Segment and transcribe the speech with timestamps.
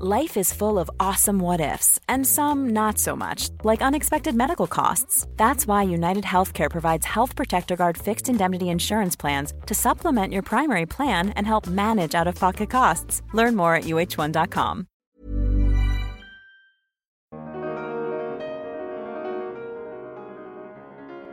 [0.00, 4.68] Life is full of awesome what ifs, and some not so much, like unexpected medical
[4.68, 5.26] costs.
[5.36, 10.42] That's why United Healthcare provides Health Protector Guard fixed indemnity insurance plans to supplement your
[10.42, 13.22] primary plan and help manage out of pocket costs.
[13.32, 14.86] Learn more at uh1.com.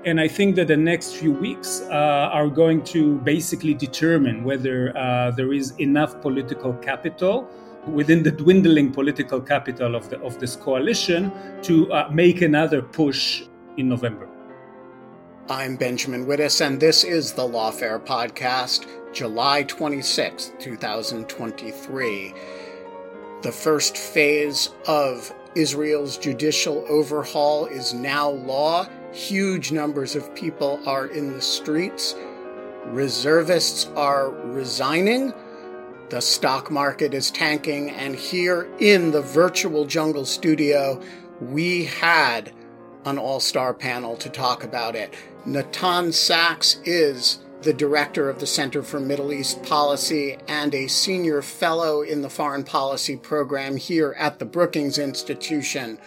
[0.06, 4.96] And I think that the next few weeks uh, are going to basically determine whether
[4.98, 7.48] uh, there is enough political capital
[7.88, 13.44] within the dwindling political capital of, the, of this coalition to uh, make another push
[13.78, 14.28] in November.
[15.48, 22.34] I'm Benjamin Wittes, and this is the Lawfare Podcast, July 26, 2023.
[23.44, 28.88] The first phase of Israel's judicial overhaul is now law.
[29.12, 32.16] Huge numbers of people are in the streets.
[32.88, 35.32] Reservists are resigning.
[36.10, 41.02] The stock market is tanking, and here in the virtual jungle studio,
[41.42, 42.52] we had
[43.06, 45.16] an all star panel to talk about it.
[45.46, 51.42] Natan Sachs is the director of the Center for Middle East Policy and a senior
[51.42, 55.98] fellow in the foreign policy program here at the Brookings Institution.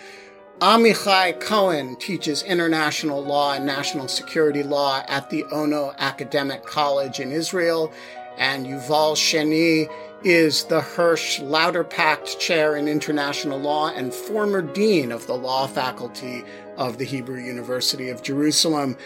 [0.61, 7.31] Amichai Cohen teaches international law and national security law at the Ono Academic College in
[7.31, 7.93] Israel
[8.39, 9.93] and Yuval Shany
[10.25, 16.43] is the Hersch Lauterpacht Chair in International Law and former Dean of the Law Faculty
[16.77, 18.97] of the Hebrew University of Jerusalem.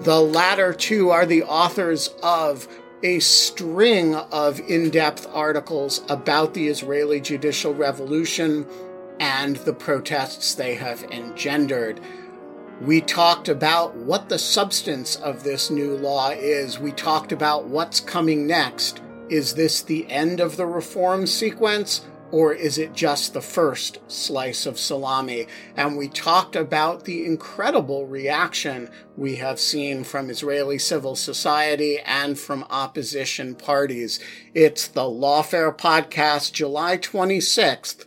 [0.00, 2.68] The latter two are the authors of
[3.02, 8.66] a string of in depth articles about the Israeli judicial revolution
[9.18, 12.00] and the protests they have engendered.
[12.80, 16.78] We talked about what the substance of this new law is.
[16.78, 19.02] We talked about what's coming next.
[19.28, 22.06] Is this the end of the reform sequence?
[22.30, 25.46] Or is it just the first slice of salami?
[25.76, 32.38] And we talked about the incredible reaction we have seen from Israeli civil society and
[32.38, 34.20] from opposition parties.
[34.54, 38.06] It's the Lawfare Podcast, July 26th.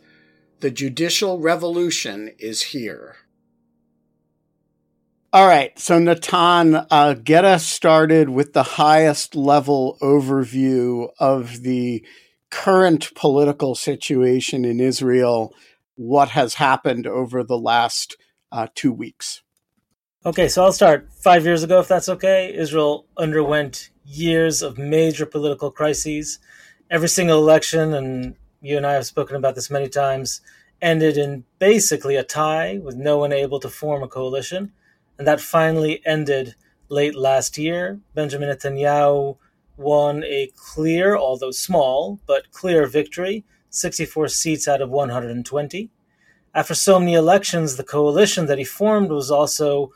[0.62, 3.18] The judicial revolution is here.
[5.34, 5.78] All right.
[5.80, 12.06] So, Natan, uh, get us started with the highest level overview of the
[12.52, 15.52] current political situation in Israel.
[15.96, 18.16] What has happened over the last
[18.52, 19.42] uh, two weeks?
[20.24, 21.10] Okay, so I'll start.
[21.12, 26.38] Five years ago, if that's okay, Israel underwent years of major political crises.
[26.92, 30.42] Every single election, and you and I have spoken about this many times,
[30.80, 34.74] ended in basically a tie with no one able to form a coalition
[35.18, 36.56] and that finally ended
[36.90, 38.00] late last year.
[38.14, 39.38] Benjamin Netanyahu
[39.78, 45.90] won a clear, although small, but clear victory 64 seats out of 120.
[46.54, 49.92] After so many elections, the coalition that he formed was also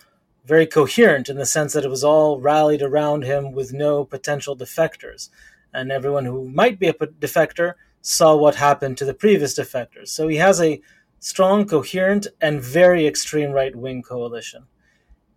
[0.45, 4.57] very coherent in the sense that it was all rallied around him with no potential
[4.57, 5.29] defectors.
[5.71, 10.07] And everyone who might be a defector saw what happened to the previous defectors.
[10.07, 10.81] So he has a
[11.19, 14.65] strong, coherent, and very extreme right wing coalition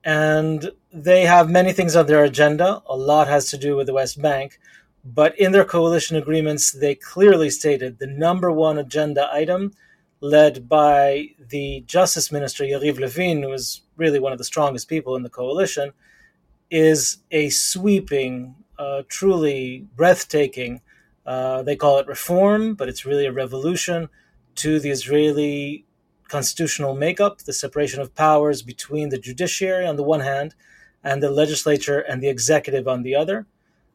[0.05, 2.83] and they have many things on their agenda.
[2.87, 4.59] A lot has to do with the West Bank,
[5.05, 9.73] but in their coalition agreements, they clearly stated the number one agenda item,
[10.21, 15.17] led by the Justice Minister Yariv Levin, who is really one of the strongest people
[15.17, 15.93] in the coalition,
[16.71, 20.81] is a sweeping, uh, truly breathtaking.
[21.27, 24.09] Uh, they call it reform, but it's really a revolution
[24.57, 25.87] to the Israeli
[26.31, 30.55] constitutional makeup, the separation of powers between the judiciary on the one hand
[31.03, 33.47] and the legislature and the executive on the other.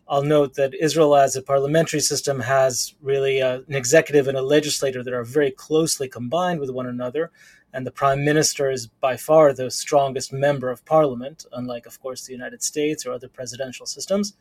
[0.08, 4.42] I'll note that Israel, as a parliamentary system, has really a, an executive and a
[4.42, 7.32] legislature that are very closely combined with one another.
[7.74, 12.26] And the prime minister is by far the strongest member of parliament, unlike, of course,
[12.26, 14.36] the United States or other presidential systems.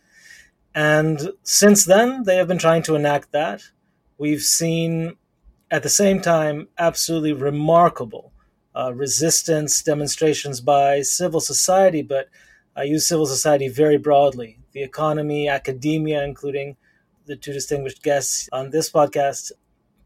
[0.74, 3.62] And since then, they have been trying to enact that.
[4.18, 5.16] We've seen
[5.74, 8.32] at the same time, absolutely remarkable
[8.76, 12.28] uh, resistance demonstrations by civil society, but
[12.76, 16.76] I use civil society very broadly the economy, academia, including
[17.26, 19.50] the two distinguished guests on this podcast,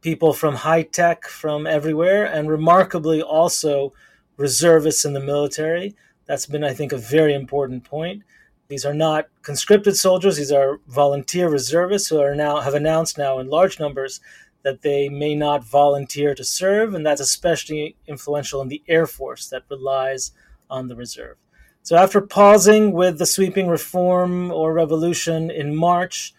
[0.00, 3.92] people from high tech from everywhere, and remarkably also
[4.38, 5.94] reservists in the military.
[6.24, 8.22] That's been, I think, a very important point.
[8.68, 13.38] These are not conscripted soldiers; these are volunteer reservists who are now have announced now
[13.38, 14.20] in large numbers
[14.62, 19.48] that they may not volunteer to serve, and that's especially influential in the Air Force
[19.48, 20.32] that relies
[20.68, 21.36] on the reserve.
[21.82, 26.34] So, after pausing with the sweeping reform or revolution in March,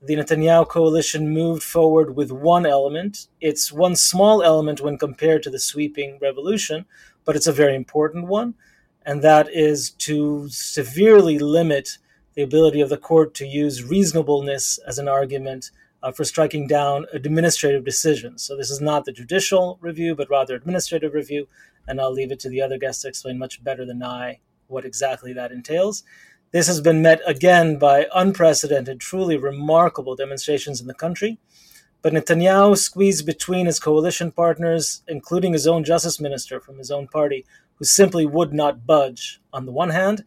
[0.00, 3.28] the Netanyahu coalition moved forward with one element.
[3.40, 6.86] It's one small element when compared to the sweeping revolution,
[7.24, 8.54] but it's a very important one,
[9.06, 11.98] and that is to severely limit
[12.34, 15.70] the ability of the court to use reasonableness as an argument
[16.02, 18.42] uh, for striking down administrative decisions.
[18.42, 21.48] So this is not the judicial review, but rather administrative review.
[21.86, 24.84] And I'll leave it to the other guests to explain much better than I what
[24.84, 26.02] exactly that entails.
[26.52, 31.38] This has been met again by unprecedented, truly remarkable demonstrations in the country.
[32.02, 37.06] But Netanyahu squeezed between his coalition partners, including his own justice minister from his own
[37.06, 37.46] party,
[37.76, 40.24] who simply would not budge on the one hand,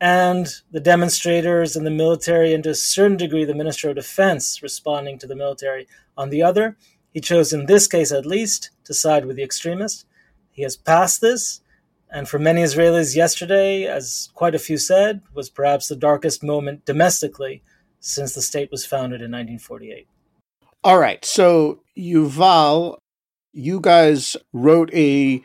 [0.00, 4.62] and the demonstrators and the military, and to a certain degree, the Minister of Defense
[4.62, 5.88] responding to the military.
[6.16, 6.76] On the other,
[7.10, 10.04] he chose, in this case at least, to side with the extremists.
[10.50, 11.60] He has passed this,
[12.10, 16.84] and for many Israelis, yesterday, as quite a few said, was perhaps the darkest moment
[16.84, 17.62] domestically
[18.00, 20.06] since the state was founded in 1948.
[20.84, 21.24] All right.
[21.24, 22.98] So, Yuval,
[23.52, 25.42] you guys wrote a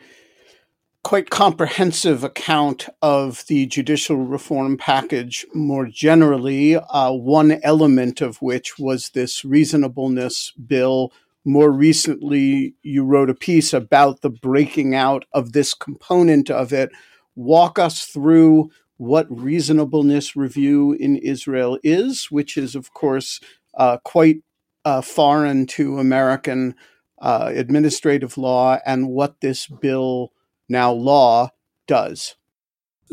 [1.02, 8.78] quite comprehensive account of the judicial reform package more generally, uh, one element of which
[8.78, 11.12] was this reasonableness bill.
[11.44, 16.90] More recently, you wrote a piece about the breaking out of this component of it.
[17.34, 23.40] Walk us through what reasonableness review in Israel is, which is, of course,
[23.74, 24.36] uh, quite
[24.84, 26.76] uh, foreign to American
[27.20, 30.32] uh, administrative law, and what this bill
[30.72, 31.50] now law
[31.86, 32.34] does.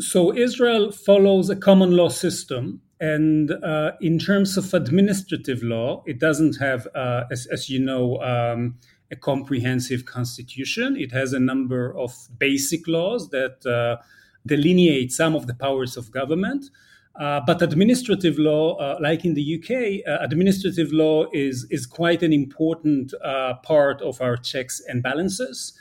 [0.00, 2.80] So Israel follows a common law system.
[3.00, 8.20] And uh, in terms of administrative law, it doesn't have, uh, as, as, you know,
[8.20, 8.78] um,
[9.10, 10.96] a comprehensive constitution.
[10.96, 14.02] It has a number of basic laws that uh,
[14.46, 16.66] delineate some of the powers of government.
[17.18, 22.22] Uh, but administrative law, uh, like in the UK, uh, administrative law is, is quite
[22.22, 23.12] an important
[23.62, 25.72] part of our checks and balances.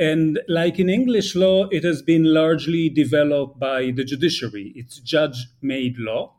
[0.00, 4.72] And like in English law, it has been largely developed by the judiciary.
[4.74, 6.36] It's judge made law.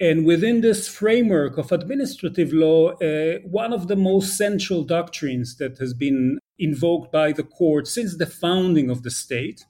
[0.00, 5.78] And within this framework of administrative law, uh, one of the most central doctrines that
[5.78, 9.64] has been invoked by the court since the founding of the state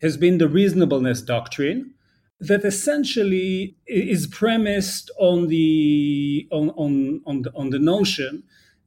[0.00, 1.92] has been the reasonableness doctrine
[2.40, 8.42] that essentially is premised on the on, on, on, the, on the notion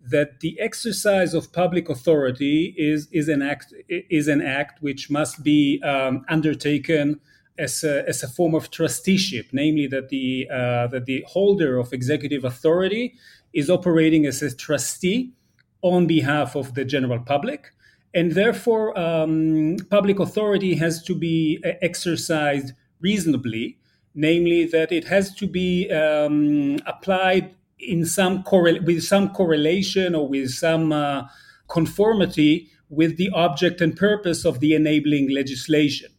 [0.09, 5.43] that the exercise of public authority is, is, an, act, is an act which must
[5.43, 7.19] be um, undertaken
[7.57, 11.91] as a, as a form of trusteeship, namely that the, uh, that the holder of
[11.91, 13.15] executive authority
[13.53, 15.33] is operating as a trustee
[15.81, 17.71] on behalf of the general public.
[18.13, 23.77] And therefore, um, public authority has to be uh, exercised reasonably,
[24.15, 30.51] namely that it has to be um, applied in some with some correlation or with
[30.51, 31.23] some uh,
[31.67, 36.09] conformity with the object and purpose of the enabling legislation.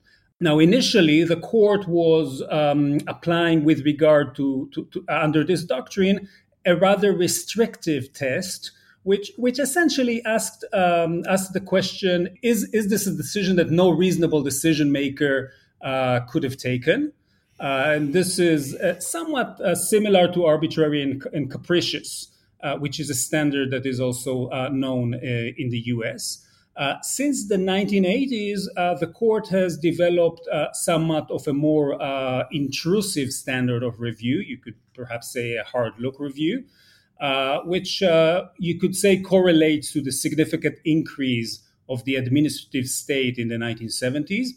[0.40, 6.28] Now, initially, the court was um, applying, with regard to, to, to, under this doctrine,
[6.64, 8.70] a rather restrictive test,
[9.02, 13.90] which which essentially asked um, asked the question: Is is this a decision that no
[13.90, 15.50] reasonable decision maker
[15.82, 17.12] uh, could have taken?
[17.60, 22.28] Uh, and this is uh, somewhat uh, similar to arbitrary and, and capricious,
[22.78, 26.44] which is a standard that is also known in the US.
[26.76, 31.98] Uh, since the 1980s, uh, the court has developed uh, somewhat of a more
[32.52, 34.38] intrusive standard of review.
[34.38, 36.64] You could perhaps say a hard look review,
[37.64, 43.56] which you could say correlates to the significant increase of the administrative state in the
[43.56, 44.50] 1970s.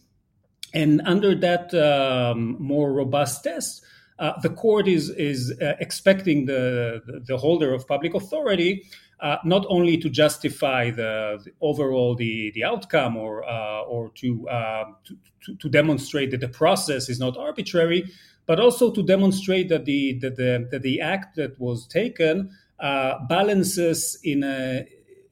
[0.73, 3.83] And under that um, more robust test,
[4.19, 8.85] uh, the court is is uh, expecting the, the, holder of public authority
[9.19, 14.47] uh, not only to justify the, the, overall the the outcome or uh, or to,
[14.49, 18.03] um, to, to, to demonstrate that the process is not arbitrary,
[18.45, 23.25] but also to demonstrate that the that the that the act that was taken uh,
[23.27, 24.85] balances in a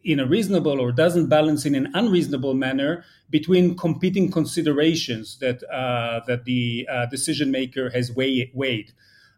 [0.03, 6.21] in a reasonable or doesn't balance in an unreasonable manner between competing considerations that uh,
[6.25, 8.91] that the uh, decision maker has weigh, weighed.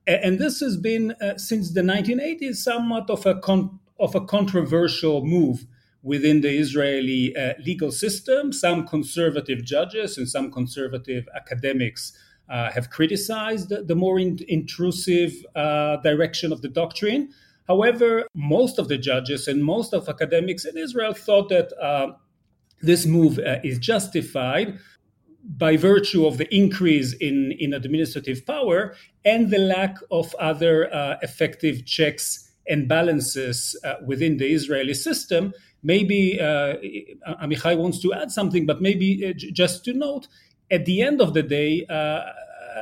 [0.07, 5.23] And this has been, uh, since the 1980s, somewhat of a, con- of a controversial
[5.23, 5.67] move
[6.01, 8.51] within the Israeli uh, legal system.
[8.51, 12.13] Some conservative judges and some conservative academics
[12.49, 17.29] uh, have criticized the, the more in- intrusive uh, direction of the doctrine.
[17.71, 22.07] However, most of the judges and most of academics in Israel thought that uh,
[22.81, 24.77] this move uh, is justified
[25.63, 28.79] by virtue of the increase in, in administrative power
[29.23, 32.25] and the lack of other uh, effective checks
[32.67, 35.53] and balances uh, within the Israeli system.
[35.81, 36.75] Maybe uh,
[37.45, 40.27] Amichai wants to add something, but maybe uh, j- just to note,
[40.69, 42.21] at the end of the day, uh,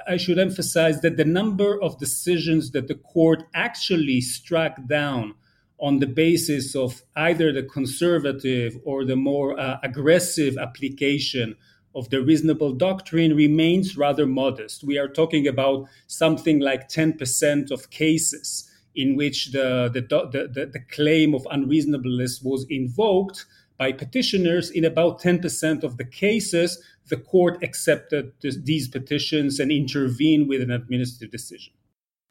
[0.07, 5.35] I should emphasize that the number of decisions that the court actually struck down
[5.79, 11.55] on the basis of either the conservative or the more uh, aggressive application
[11.95, 14.83] of the reasonable doctrine remains rather modest.
[14.83, 20.79] We are talking about something like 10% of cases in which the, the, the, the,
[20.91, 23.45] claim of unreasonableness was invoked
[23.79, 24.69] by petitioners.
[24.69, 30.69] In about 10% of the cases, the court accepted these petitions and intervened with an
[30.69, 31.73] administrative decision.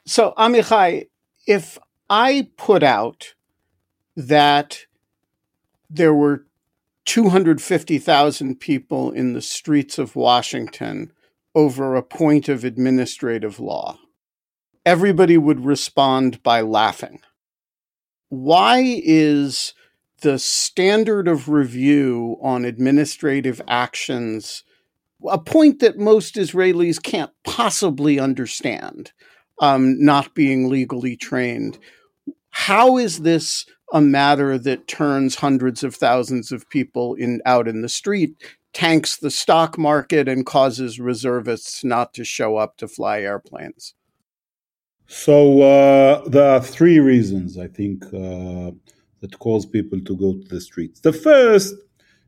[0.06, 1.08] So, Amichai,
[1.46, 1.78] if
[2.08, 3.34] I put out
[4.16, 4.86] that
[5.90, 6.44] there were
[7.06, 11.12] 250,000 people in the streets of Washington
[11.54, 13.98] over a point of administrative law.
[14.84, 17.20] Everybody would respond by laughing.
[18.28, 19.72] Why is
[20.20, 24.64] the standard of review on administrative actions
[25.26, 29.12] a point that most Israelis can't possibly understand,
[29.60, 31.78] um, not being legally trained?
[32.50, 37.82] How is this a matter that turns hundreds of thousands of people in out in
[37.82, 38.34] the street,
[38.72, 43.94] tanks the stock market, and causes reservists not to show up to fly airplanes?
[45.06, 48.72] So uh, there are three reasons I think uh,
[49.20, 51.00] that cause people to go to the streets.
[51.00, 51.74] The first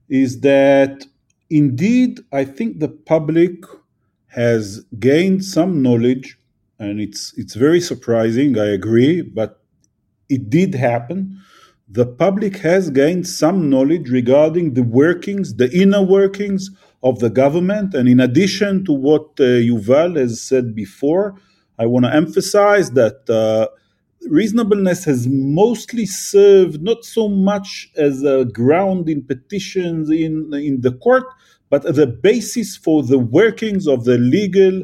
[0.09, 1.07] is that
[1.51, 3.65] indeed I think the public
[4.29, 6.39] has gained some knowledge,
[6.79, 8.59] and it's it's very surprising.
[8.59, 9.63] I agree, but
[10.29, 11.41] it did happen
[11.91, 16.71] the public has gained some knowledge regarding the workings, the inner workings
[17.03, 17.95] of the government.
[17.95, 21.35] And in addition to what uh, Yuval has said before,
[21.81, 23.67] I want to emphasize that uh,
[24.29, 30.93] reasonableness has mostly served not so much as a ground in petitions in, in the
[30.93, 31.25] court,
[31.71, 34.83] but as a basis for the workings of the legal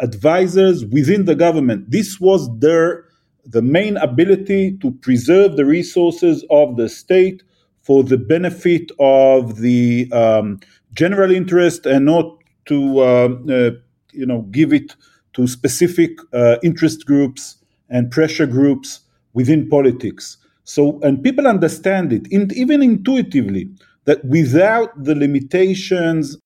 [0.00, 1.90] advisors within the government.
[1.90, 3.04] This was their
[3.44, 7.42] the main ability to preserve the resources of the state
[7.80, 10.60] for the benefit of the um,
[10.92, 13.70] general interest and not to uh, uh,
[14.12, 14.94] you know give it
[15.32, 17.57] to specific uh, interest groups
[17.88, 19.00] and pressure groups
[19.32, 20.36] within politics.
[20.64, 23.70] So and people understand it, in, even intuitively,
[24.04, 26.36] that without the limitations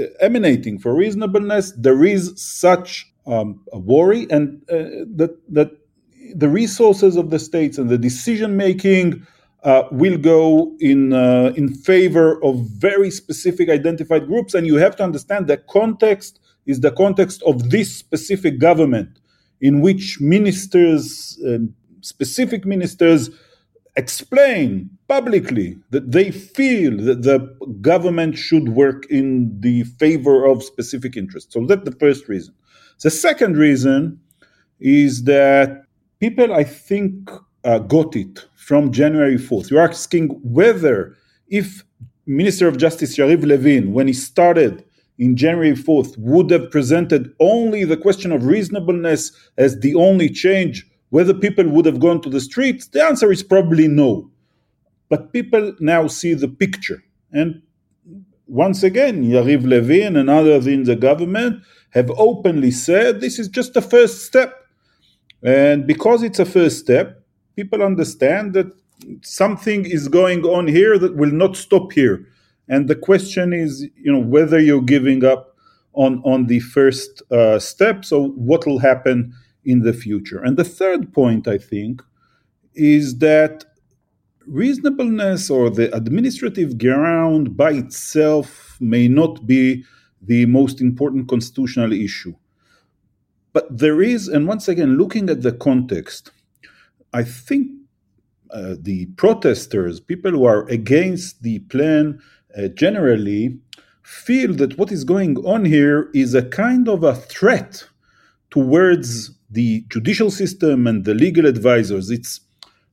[0.00, 5.70] uh, emanating for reasonableness, there is such um, a worry, and uh, that that
[6.34, 9.26] the resources of the states and the decision making
[9.64, 14.96] uh, will go in uh, in favor of very specific identified groups, and you have
[14.96, 19.18] to understand the context is the context of this specific government,
[19.60, 23.30] in which ministers, um, specific ministers,
[23.96, 27.38] explain publicly that they feel that the
[27.80, 31.52] government should work in the favor of specific interests.
[31.52, 32.54] So that's the first reason.
[33.02, 34.20] The second reason
[34.80, 35.82] is that
[36.20, 37.30] people, I think,
[37.64, 39.70] uh, got it from January 4th.
[39.70, 41.16] You're asking whether,
[41.48, 41.84] if
[42.26, 44.84] Minister of Justice Yariv Levin, when he started
[45.18, 50.86] in January 4th, would have presented only the question of reasonableness as the only change,
[51.10, 54.30] whether people would have gone to the streets, the answer is probably no.
[55.08, 57.02] But people now see the picture.
[57.32, 57.62] And
[58.46, 63.74] once again, Yariv Levin and others in the government have openly said this is just
[63.74, 64.54] the first step.
[65.42, 67.22] And because it's a first step,
[67.56, 68.66] people understand that
[69.22, 72.26] something is going on here that will not stop here.
[72.68, 75.56] And the question is, you know, whether you're giving up
[75.94, 78.04] on on the first uh, step.
[78.04, 79.32] So what will happen
[79.64, 80.42] in the future?
[80.42, 82.02] And the third point, I think,
[82.74, 83.64] is that
[84.46, 89.84] reasonableness or the administrative ground by itself may not be
[90.22, 92.34] the most important constitutional issue.
[93.52, 96.30] But there is, and once again, looking at the context,
[97.12, 97.72] I think
[98.50, 102.20] uh, the protesters, people who are against the plan
[102.66, 103.58] generally,
[104.02, 107.86] feel that what is going on here is a kind of a threat
[108.50, 112.40] towards the judicial system and the legal advisors, it's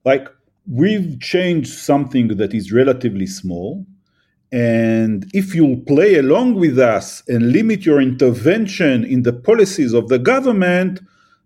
[0.03, 0.27] like
[0.69, 3.85] we've changed something that is relatively small.
[4.51, 10.07] And if you'll play along with us and limit your intervention in the policies of
[10.07, 10.99] the government,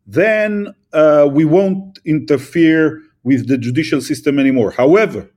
[0.05, 4.71] then uh, we won't interfere with the judicial system anymore.
[4.71, 5.29] However,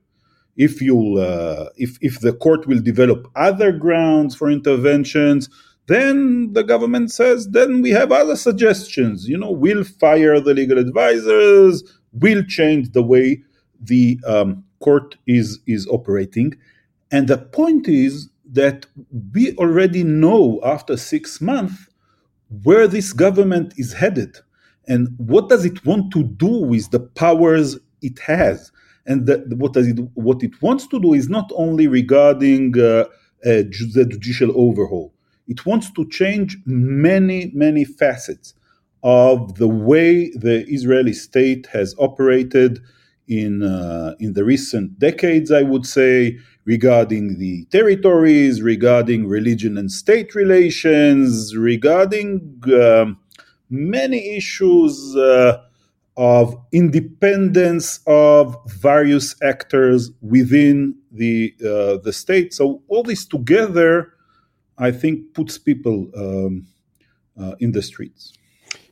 [0.55, 5.49] if you uh, if if the court will develop other grounds for interventions,
[5.87, 9.27] then the government says, then we have other suggestions.
[9.27, 11.83] You know, we'll fire the legal advisors,
[12.13, 13.41] we'll change the way
[13.81, 16.53] the um, court is is operating.
[17.11, 18.85] And the point is that
[19.33, 21.87] we already know after six months
[22.63, 24.37] where this government is headed
[24.87, 28.71] and what does it want to do with the powers it has
[29.05, 29.29] and
[29.59, 33.05] what does it what it wants to do is not only regarding uh, uh,
[33.43, 35.13] the judicial overhaul.
[35.47, 38.53] It wants to change many many facets
[39.03, 42.79] of the way the israeli state has operated
[43.27, 49.91] in uh, in the recent decades i would say regarding the territories regarding religion and
[49.91, 53.17] state relations regarding um,
[53.69, 55.61] many issues uh,
[56.15, 62.53] of independence of various actors within the uh, the state.
[62.53, 64.13] So all this together,
[64.77, 66.67] I think, puts people um,
[67.39, 68.33] uh, in the streets.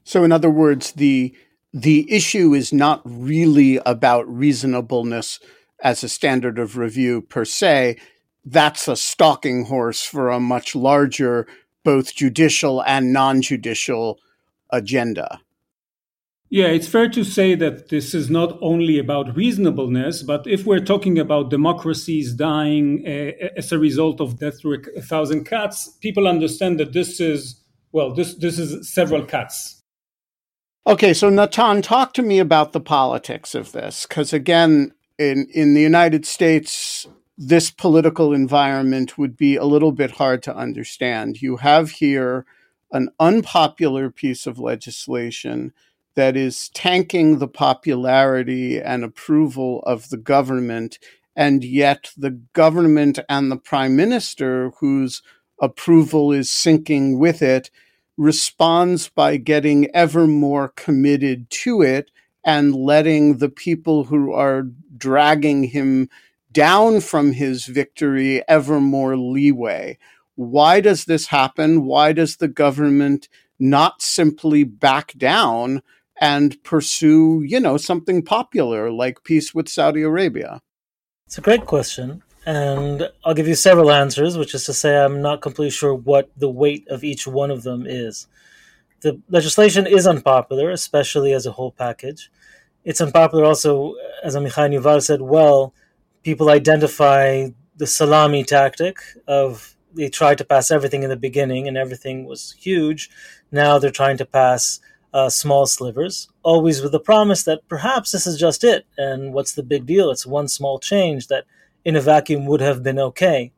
[0.04, 1.36] So, in other words, the
[1.74, 5.40] the issue is not really about reasonableness
[5.84, 7.98] as a standard of review per se.
[8.44, 11.48] That's a stalking horse for a much larger,
[11.84, 14.20] both judicial and non judicial
[14.72, 15.40] agenda.
[16.54, 20.84] Yeah, it's fair to say that this is not only about reasonableness, but if we're
[20.84, 26.28] talking about democracies dying uh, as a result of death through a thousand cuts, people
[26.28, 29.82] understand that this is, well, this, this is several cuts.
[30.86, 35.74] Okay, so Natan, talk to me about the politics of this, because again, in, in
[35.74, 41.42] the United States, this political environment would be a little bit hard to understand.
[41.42, 42.46] You have here
[42.92, 45.72] an unpopular piece of legislation
[46.16, 51.00] that is tanking the popularity and approval of the government,
[51.36, 55.22] and yet the government and the prime minister, whose
[55.62, 57.70] approval is sinking with it,
[58.18, 62.12] responds by getting ever more committed to it
[62.44, 66.10] and letting the people who are dragging him
[66.52, 69.98] down from his victory ever more leeway.
[70.36, 71.86] Why does this happen?
[71.86, 75.82] Why does the government not simply back down
[76.22, 80.62] and pursue, you know, something popular like peace with Saudi Arabia?
[81.26, 82.22] It's a great question.
[82.46, 86.30] And I'll give you several answers, which is to say, I'm not completely sure what
[86.38, 88.28] the weight of each one of them is.
[89.02, 92.32] The legislation is unpopular, especially as a whole package.
[92.84, 95.74] It's unpopular also, as Amichai Yuval said well,
[96.24, 101.78] people identify the salami tactic of they tried to pass everything in the beginning and
[101.78, 103.10] everything was huge.
[103.52, 104.80] Now they're trying to pass
[105.14, 108.86] uh, small slivers, always with the promise that perhaps this is just it.
[108.98, 110.10] And what's the big deal?
[110.10, 111.46] It's one small change that
[111.84, 113.52] in a vacuum would have been okay.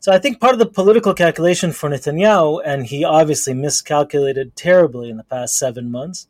[0.00, 5.08] So I think part of the political calculation for Netanyahu, and he obviously miscalculated terribly
[5.08, 6.26] in the past seven months,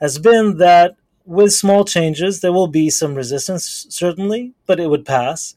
[0.00, 5.04] has been that with small changes, there will be some resistance, certainly, but it would
[5.04, 5.54] pass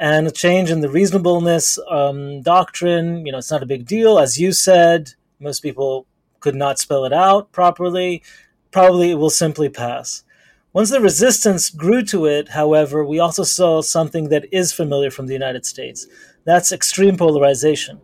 [0.00, 3.26] and a change in the reasonableness um, doctrine.
[3.26, 5.12] You know, it's not a big deal, as you said.
[5.38, 6.06] Most people
[6.40, 8.22] could not spell it out properly.
[8.70, 10.24] Probably it will simply pass.
[10.72, 15.26] Once the resistance grew to it, however, we also saw something that is familiar from
[15.26, 16.06] the United States.
[16.44, 18.00] That's extreme polarization.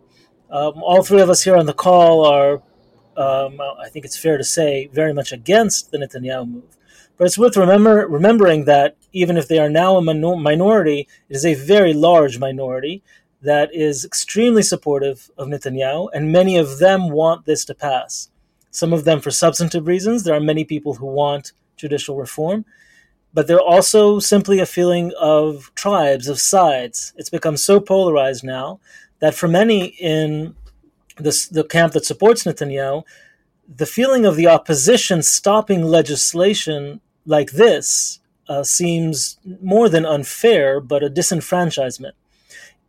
[0.51, 2.61] Um, all three of us here on the call are,
[3.15, 6.77] um, I think it's fair to say, very much against the Netanyahu move.
[7.17, 11.35] But it's worth remember, remembering that even if they are now a minor- minority, it
[11.35, 13.01] is a very large minority
[13.41, 18.29] that is extremely supportive of Netanyahu, and many of them want this to pass.
[18.71, 20.23] Some of them for substantive reasons.
[20.23, 22.65] There are many people who want judicial reform,
[23.33, 27.13] but they're also simply a feeling of tribes, of sides.
[27.17, 28.79] It's become so polarized now
[29.19, 30.55] that for many in
[31.17, 33.03] the camp that supports Netanyahu,
[33.67, 41.03] the feeling of the opposition stopping legislation like this uh, seems more than unfair, but
[41.03, 42.13] a disenfranchisement.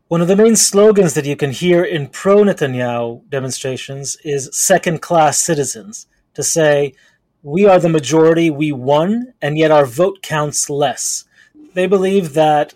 [0.08, 5.02] One of the main slogans that you can hear in pro Netanyahu demonstrations is second
[5.02, 6.94] class citizens, to say,
[7.42, 11.26] we are the majority, we won, and yet our vote counts less.
[11.74, 12.72] They believe that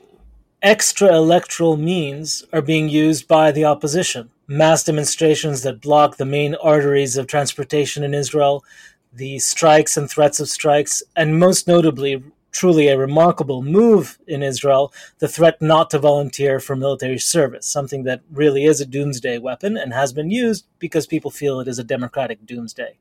[0.61, 4.29] extra electoral means are being used by the opposition.
[4.47, 8.63] Mass demonstrations that block the main arteries of transportation in Israel,
[9.11, 14.93] the strikes and threats of strikes, and most notably, truly a remarkable move in Israel,
[15.19, 19.77] the threat not to volunteer for military service, something that really is a doomsday weapon
[19.77, 22.99] and has been used because people feel it is a democratic doomsday.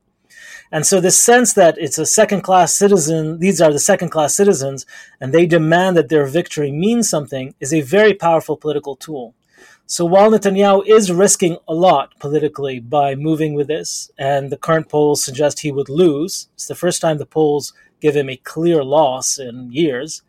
[0.70, 4.34] And so, this sense that it's a second class citizen, these are the second class
[4.34, 4.86] citizens,
[5.20, 9.34] and they demand that their victory means something, is a very powerful political tool.
[9.86, 14.88] So, while Netanyahu is risking a lot politically by moving with this, and the current
[14.88, 18.82] polls suggest he would lose, it's the first time the polls give him a clear
[18.82, 20.22] loss in years,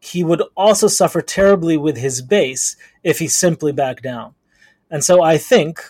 [0.00, 4.34] he would also suffer terribly with his base if he simply backed down.
[4.90, 5.80] And so I think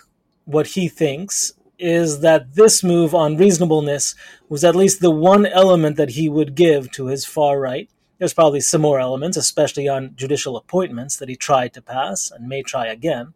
[0.44, 4.14] what he thinks is that this move on reasonableness
[4.48, 7.90] was at least the one element that he would give to his far right.
[8.18, 12.48] There's probably some more elements, especially on judicial appointments, that he tried to pass and
[12.48, 13.34] may try again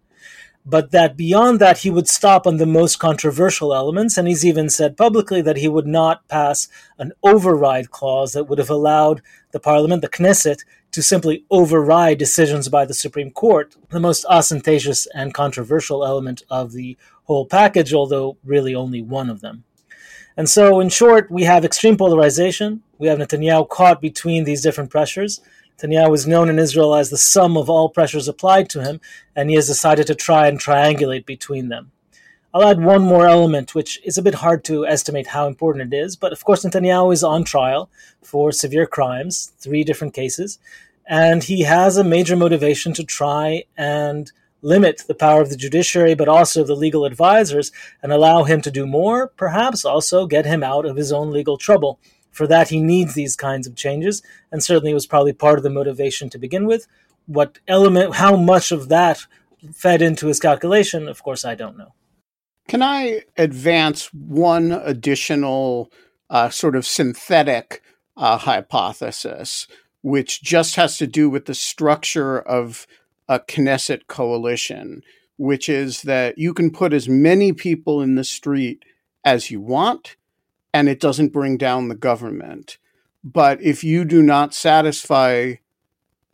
[0.70, 4.16] but that beyond that he would stop on the most controversial elements.
[4.16, 8.58] And he's even said publicly that he would not pass an override clause that would
[8.58, 14.00] have allowed the parliament the knesset to simply override decisions by the supreme court the
[14.00, 19.64] most ostentatious and controversial element of the whole package although really only one of them.
[20.36, 22.82] And so in short we have extreme polarization.
[22.98, 25.40] We have netanyahu caught between these different pressures
[25.80, 29.00] Netanyahu is known in Israel as the sum of all pressures applied to him,
[29.34, 31.92] and he has decided to try and triangulate between them.
[32.52, 35.96] I'll add one more element, which is a bit hard to estimate how important it
[35.96, 37.88] is, but of course, Netanyahu is on trial
[38.22, 40.58] for severe crimes, three different cases,
[41.06, 46.14] and he has a major motivation to try and limit the power of the judiciary,
[46.14, 50.62] but also the legal advisors, and allow him to do more, perhaps also get him
[50.62, 51.98] out of his own legal trouble.
[52.30, 55.62] For that, he needs these kinds of changes, and certainly it was probably part of
[55.62, 56.86] the motivation to begin with.
[57.26, 59.26] What element, how much of that
[59.72, 61.94] fed into his calculation, of course, I don't know.
[62.68, 65.90] Can I advance one additional
[66.28, 67.82] uh, sort of synthetic
[68.16, 69.66] uh, hypothesis,
[70.02, 72.86] which just has to do with the structure of
[73.28, 75.02] a Knesset coalition,
[75.36, 78.84] which is that you can put as many people in the street
[79.24, 80.16] as you want,
[80.72, 82.78] and it doesn't bring down the government.
[83.22, 85.54] But if you do not satisfy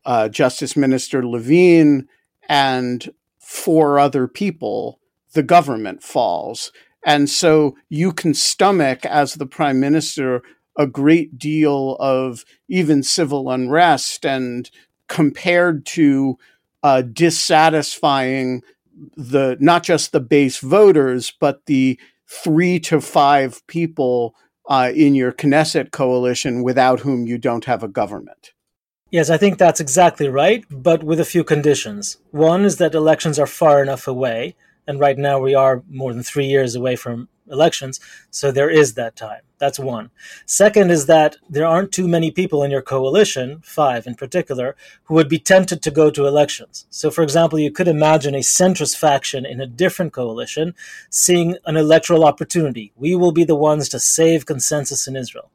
[0.04, 2.08] uh, Justice Minister Levin
[2.48, 5.00] and four other people,
[5.32, 6.70] the government falls.
[7.04, 10.42] And so you can stomach, as the prime minister,
[10.76, 14.70] a great deal of even civil unrest and
[15.08, 16.38] compared to
[16.82, 18.62] uh, dissatisfying
[19.16, 24.34] the not just the base voters but the three to five people
[24.68, 28.52] uh, in your Knesset coalition without whom you don't have a government.
[29.10, 32.18] Yes, I think that's exactly right, but with a few conditions.
[32.32, 36.24] One is that elections are far enough away, and right now we are more than
[36.24, 39.40] three years away from elections, so there is that time.
[39.58, 40.10] That's one.
[40.44, 45.14] Second is that there aren't too many people in your coalition, five in particular, who
[45.14, 46.86] would be tempted to go to elections.
[46.90, 50.74] So, for example, you could imagine a centrist faction in a different coalition
[51.08, 52.92] seeing an electoral opportunity.
[52.96, 55.50] We will be the ones to save consensus in Israel.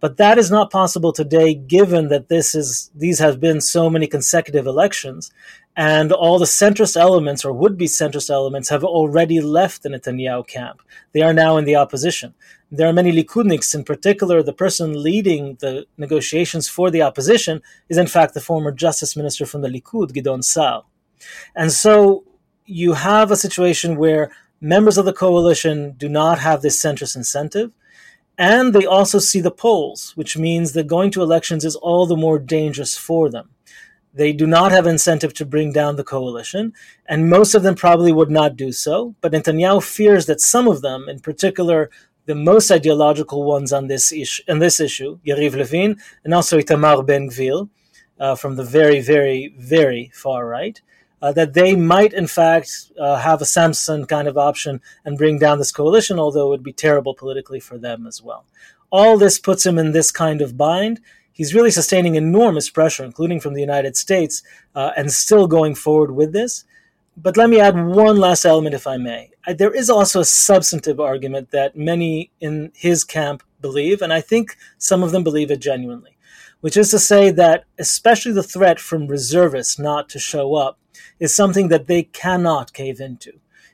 [0.00, 4.06] But that is not possible today, given that this is these have been so many
[4.06, 5.30] consecutive elections,
[5.74, 10.82] and all the centrist elements or would-be centrist elements have already left the Netanyahu camp.
[11.12, 12.34] They are now in the opposition.
[12.70, 17.98] There are many Likudniks, in particular, the person leading the negotiations for the opposition is
[17.98, 20.84] in fact the former justice minister from the Likud, Gideon Sa'ar.
[21.54, 22.24] And so
[22.64, 27.70] you have a situation where members of the coalition do not have this centrist incentive
[28.38, 32.16] and they also see the polls, which means that going to elections is all the
[32.16, 33.50] more dangerous for them.
[34.12, 36.72] They do not have incentive to bring down the coalition,
[37.06, 39.14] and most of them probably would not do so.
[39.20, 41.90] But Netanyahu fears that some of them, in particular
[42.24, 47.06] the most ideological ones on this issue, on this issue, Yariv Levin and also Itamar
[47.06, 47.68] Ben Gvir,
[48.18, 50.80] uh, from the very, very, very far right,
[51.22, 55.38] uh, that they might, in fact, uh, have a Samson kind of option and bring
[55.38, 58.44] down this coalition, although it would be terrible politically for them as well.
[58.90, 61.00] All this puts him in this kind of bind.
[61.32, 64.42] He's really sustaining enormous pressure, including from the United States,
[64.74, 66.64] uh, and still going forward with this.
[67.16, 69.30] But let me add one last element, if I may.
[69.56, 74.56] There is also a substantive argument that many in his camp believe, and I think
[74.76, 76.16] some of them believe it genuinely,
[76.60, 80.78] which is to say that especially the threat from reservists not to show up
[81.18, 83.32] is something that they cannot cave into.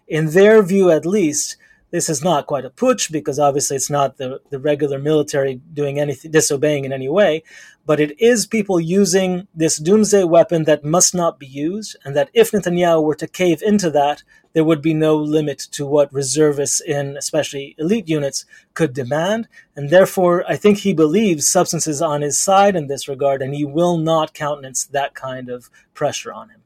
[0.08, 1.56] In their view, at least,
[1.92, 6.00] this is not quite a putsch because obviously it's not the, the regular military doing
[6.00, 7.42] anything, disobeying in any way,
[7.85, 12.30] but it is people using this doomsday weapon that must not be used, and that
[12.32, 14.22] if Netanyahu were to cave into that,
[14.54, 19.48] there would be no limit to what reservists in especially elite units could demand.
[19.76, 23.54] And therefore, I think he believes substance is on his side in this regard, and
[23.54, 26.62] he will not countenance that kind of pressure on him.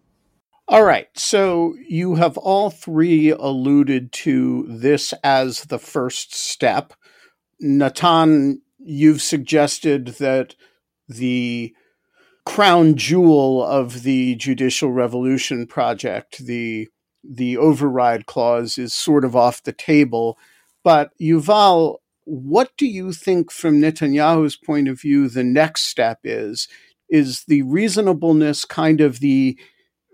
[0.69, 1.07] All right.
[1.15, 6.93] So you have all three alluded to this as the first step.
[7.61, 10.57] Natan, you've suggested that
[11.09, 11.73] the
[12.45, 16.89] crown jewel of the Judicial Revolution project, the
[17.29, 20.39] the override clause, is sort of off the table.
[20.85, 26.69] But Yuval, what do you think, from Netanyahu's point of view, the next step is?
[27.09, 29.59] Is the reasonableness kind of the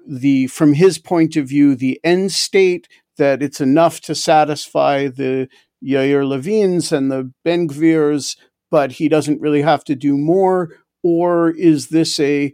[0.06, 2.88] the from his point of view the end state
[3.18, 5.48] that it's enough to satisfy the
[5.84, 8.36] Yair Levins and the Ben Gvirs,
[8.70, 10.70] but he doesn't really have to do more,
[11.02, 12.52] or is this a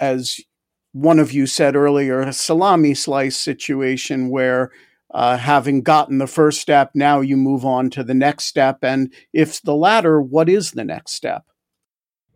[0.00, 0.40] as
[0.92, 4.70] one of you said earlier a salami slice situation where
[5.12, 8.78] uh, having gotten the first step, now you move on to the next step.
[8.82, 11.44] And if the latter, what is the next step?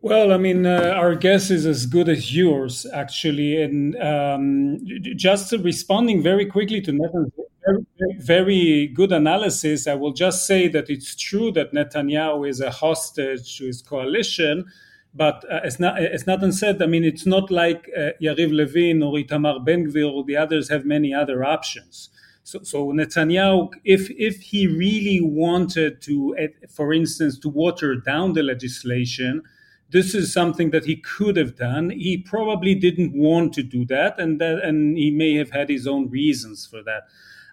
[0.04, 3.62] Well, I mean, uh, our guess is as good as yours, actually.
[3.62, 4.78] And um,
[5.16, 7.32] just responding very quickly to Natan's
[7.64, 7.86] very,
[8.18, 13.56] very, good analysis, I will just say that it's true that Netanyahu is a hostage
[13.56, 14.66] to his coalition.
[15.14, 19.14] But uh, as, as Natan said, I mean, it's not like uh, Yariv Levin or
[19.14, 22.10] Itamar Ben Gvir or the others have many other options.
[22.42, 26.36] So, so Netanyahu, if if he really wanted to,
[26.68, 29.42] for instance, to water down the legislation,
[29.90, 31.90] this is something that he could have done.
[31.90, 35.86] He probably didn't want to do that, and that, and he may have had his
[35.86, 37.04] own reasons for that.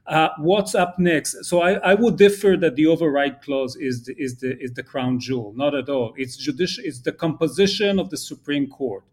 [0.07, 1.45] Uh, what's up next?
[1.45, 4.81] So I, I, would differ that the override clause is the, is the is the
[4.81, 5.53] crown jewel.
[5.55, 6.13] Not at all.
[6.17, 6.83] It's judicial.
[6.83, 9.03] It's the composition of the Supreme Court.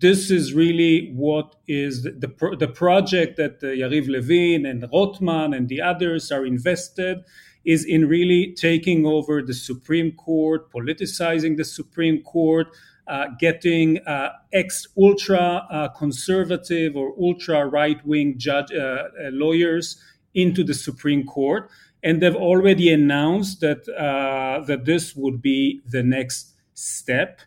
[0.00, 5.52] This is really what is the the, the project that uh, Yariv Levin and Rothman
[5.52, 7.18] and the others are invested
[7.64, 12.68] is in really taking over the Supreme Court, politicizing the Supreme Court,
[13.08, 20.02] uh, getting uh, ex ultra uh, conservative or ultra right wing judge uh, uh, lawyers
[20.34, 21.70] into the Supreme Court,
[22.02, 27.40] and they've already announced that uh, that this would be the next step.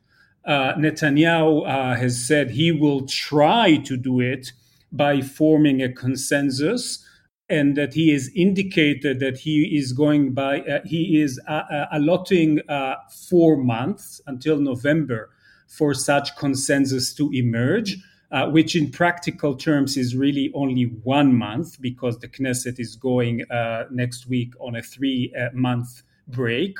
[0.47, 4.52] Netanyahu has said he will try to do it
[4.91, 7.06] by forming a consensus
[7.52, 11.88] and that he has indicated that he is going by uh, he is uh, uh,
[11.92, 12.96] allotting uh,
[13.30, 15.30] four months until November
[15.68, 17.98] for such consensus to emerge.
[18.32, 23.44] Uh, which in practical terms is really only one month because the Knesset is going
[23.52, 26.78] uh, next week on a three month break.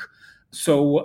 [0.50, 1.04] So,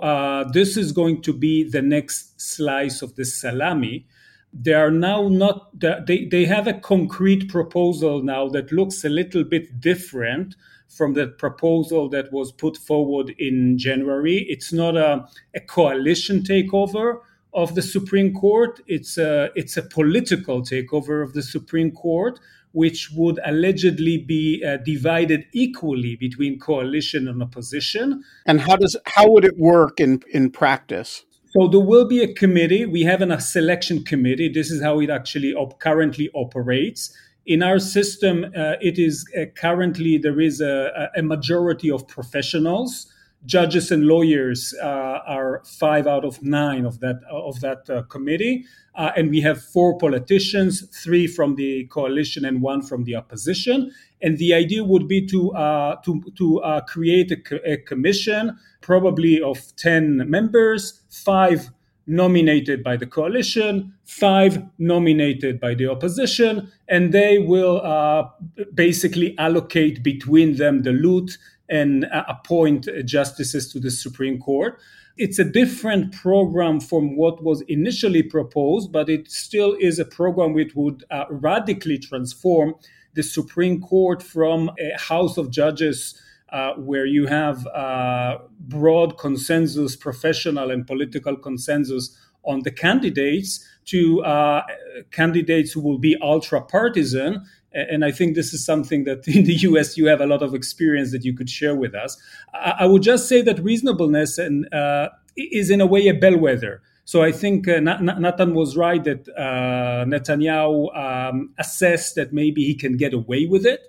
[0.54, 4.06] this is going to be the next slice of the salami
[4.52, 9.44] they are now not they, they have a concrete proposal now that looks a little
[9.44, 10.54] bit different
[10.88, 14.46] from the proposal that was put forward in January.
[14.48, 17.20] It's not a, a coalition takeover
[17.52, 18.80] of the Supreme Court.
[18.86, 22.40] It's a it's a political takeover of the Supreme Court,
[22.72, 28.22] which would allegedly be uh, divided equally between coalition and opposition.
[28.46, 31.24] And how does how would it work in in practice?
[31.50, 32.84] So there will be a committee.
[32.84, 34.50] We have an, a selection committee.
[34.50, 37.16] This is how it actually op- currently operates.
[37.46, 43.10] In our system, uh, it is uh, currently there is a, a, majority of professionals.
[43.46, 48.66] Judges and lawyers uh, are five out of nine of that of that uh, committee,
[48.96, 53.90] uh, and we have four politicians, three from the coalition and one from the opposition.
[54.20, 59.58] And the idea would be to uh, to to create a, a commission probably of
[59.76, 61.70] 10 members, five
[62.06, 68.26] nominated by the coalition, five nominated by the opposition, and they will uh,
[68.74, 71.36] basically allocate between them the loot
[71.68, 74.80] and uh, appoint justices to the Supreme Court.
[75.18, 80.54] It's a different program from what was initially proposed, but it still is a program
[80.54, 82.74] which would uh, radically transform
[83.18, 86.14] the Supreme Court from a House of Judges
[86.50, 94.22] uh, where you have uh, broad consensus, professional and political consensus on the candidates, to
[94.22, 94.62] uh,
[95.10, 97.44] candidates who will be ultra partisan.
[97.72, 100.54] And I think this is something that in the US you have a lot of
[100.54, 102.16] experience that you could share with us.
[102.54, 106.82] I, I would just say that reasonableness and, uh, is in a way a bellwether.
[107.08, 112.74] So I think uh, Natan was right that uh, Netanyahu um, assessed that maybe he
[112.74, 113.80] can get away with it.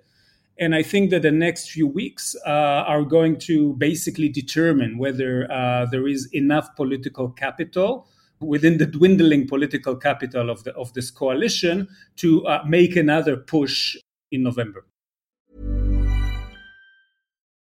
[0.58, 5.52] And I think that the next few weeks uh, are going to basically determine whether
[5.52, 8.08] uh, there is enough political capital
[8.40, 13.98] within the dwindling political capital of the of this coalition to uh, make another push
[14.32, 14.86] in November.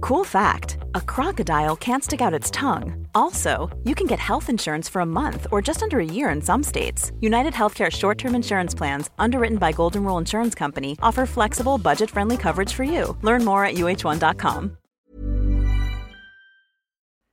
[0.00, 3.06] Cool fact a crocodile can't stick out its tongue.
[3.14, 6.42] Also, you can get health insurance for a month or just under a year in
[6.42, 7.12] some states.
[7.20, 12.10] United Healthcare short term insurance plans, underwritten by Golden Rule Insurance Company, offer flexible, budget
[12.10, 13.16] friendly coverage for you.
[13.22, 14.76] Learn more at uh1.com.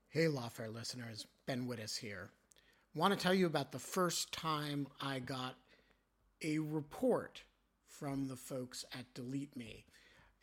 [0.09, 2.31] Hey, Lawfare listeners, Ben Wittes here.
[2.95, 5.55] Want to tell you about the first time I got
[6.43, 7.43] a report
[7.87, 9.85] from the folks at Delete Me.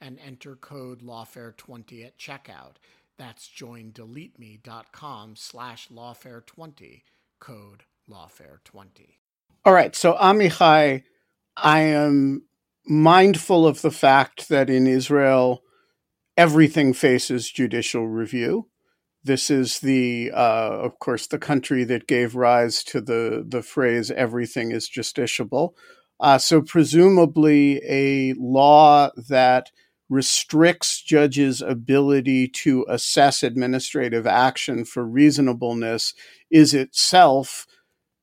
[0.00, 2.76] and enter code lawfare20 at checkout.
[3.18, 7.02] That's joindeleteme.com slash lawfare20,
[7.38, 9.16] code lawfare20.
[9.64, 11.02] All right, so Amichai,
[11.56, 12.44] I am
[12.86, 15.62] mindful of the fact that in Israel,
[16.36, 18.68] everything faces judicial review.
[19.22, 24.10] This is the, uh, of course, the country that gave rise to the, the phrase
[24.10, 25.74] everything is justiciable.
[26.18, 29.70] Uh, so, presumably, a law that
[30.10, 36.12] restricts judges' ability to assess administrative action for reasonableness
[36.50, 37.66] is itself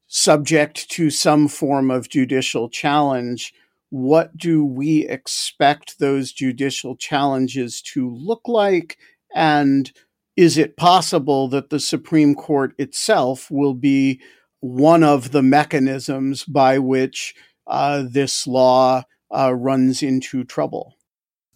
[0.07, 3.53] subject to some form of judicial challenge.
[3.89, 8.97] What do we expect those judicial challenges to look like?
[9.33, 9.89] And
[10.35, 14.19] is it possible that the Supreme Court itself will be
[14.59, 17.33] one of the mechanisms by which
[17.65, 20.96] uh, this law uh, runs into trouble?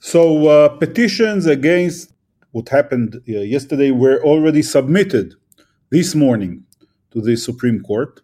[0.04, 2.12] So, uh, petitions against
[2.54, 5.36] what happened uh, yesterday were already submitted
[5.92, 6.64] this morning
[7.12, 8.20] to the Supreme Court.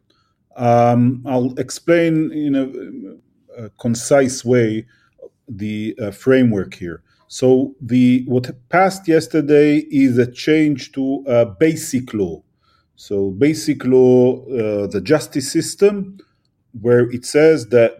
[0.55, 4.87] Um, I'll explain in a, a concise way
[5.47, 7.03] the uh, framework here.
[7.27, 12.41] So, the what passed yesterday is a change to a basic law.
[12.95, 16.17] So, basic law, uh, the justice system,
[16.81, 17.99] where it says that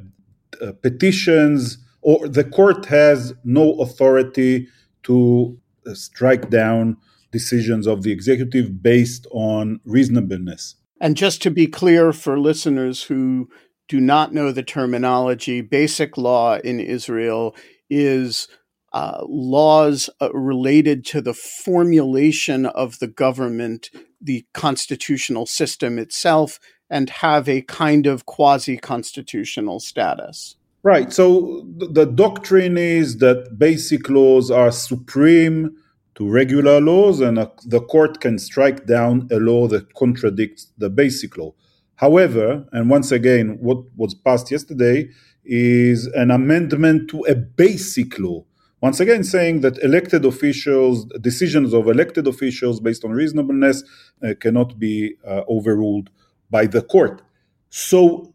[0.64, 1.78] uh, petitions
[2.08, 4.66] or the court has no authority
[5.04, 6.96] to uh, strike down
[7.34, 10.76] decisions of the executive based on reasonableness.
[11.02, 13.50] And just to be clear for listeners who
[13.90, 17.54] do not know the terminology, basic law in Israel
[17.90, 18.48] is
[18.94, 23.90] uh, laws uh, related to the formulation of the government,
[24.22, 26.58] the constitutional system itself,
[26.90, 30.57] and have a kind of quasi constitutional status.
[30.88, 31.12] Right.
[31.12, 35.76] So the doctrine is that basic laws are supreme
[36.16, 40.90] to regular laws, and a, the court can strike down a law that contradicts the
[40.90, 41.54] basic law.
[41.96, 45.10] However, and once again, what was passed yesterday
[45.44, 48.46] is an amendment to a basic law.
[48.80, 53.84] Once again, saying that elected officials, decisions of elected officials based on reasonableness
[54.24, 56.10] uh, cannot be uh, overruled
[56.50, 57.22] by the court.
[57.70, 58.34] So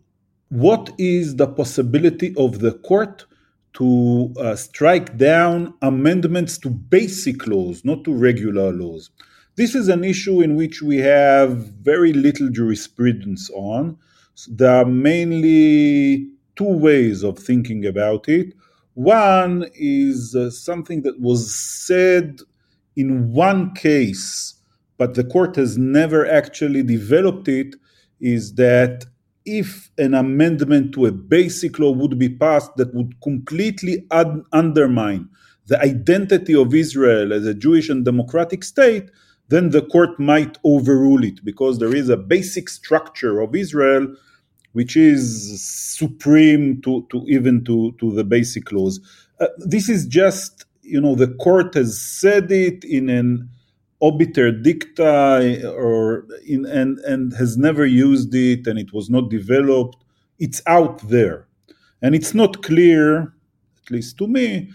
[0.53, 3.25] what is the possibility of the court
[3.73, 9.09] to uh, strike down amendments to basic laws, not to regular laws?
[9.57, 13.97] This is an issue in which we have very little jurisprudence on.
[14.35, 18.53] So there are mainly two ways of thinking about it.
[18.93, 22.41] One is uh, something that was said
[22.95, 24.57] in one case,
[24.99, 27.75] but the court has never actually developed it,
[28.21, 29.07] is that
[29.45, 35.29] if an amendment to a basic law would be passed that would completely un- undermine
[35.67, 39.11] the identity of Israel as a Jewish and democratic state,
[39.49, 44.15] then the court might overrule it because there is a basic structure of Israel
[44.73, 49.01] which is supreme to, to even to, to the basic laws.
[49.41, 53.49] Uh, this is just, you know, the court has said it in an
[54.03, 60.03] obiter dicta or in and and has never used it and it was not developed.
[60.39, 61.47] It's out there.
[62.03, 63.33] And it's not clear
[63.85, 64.71] at least to me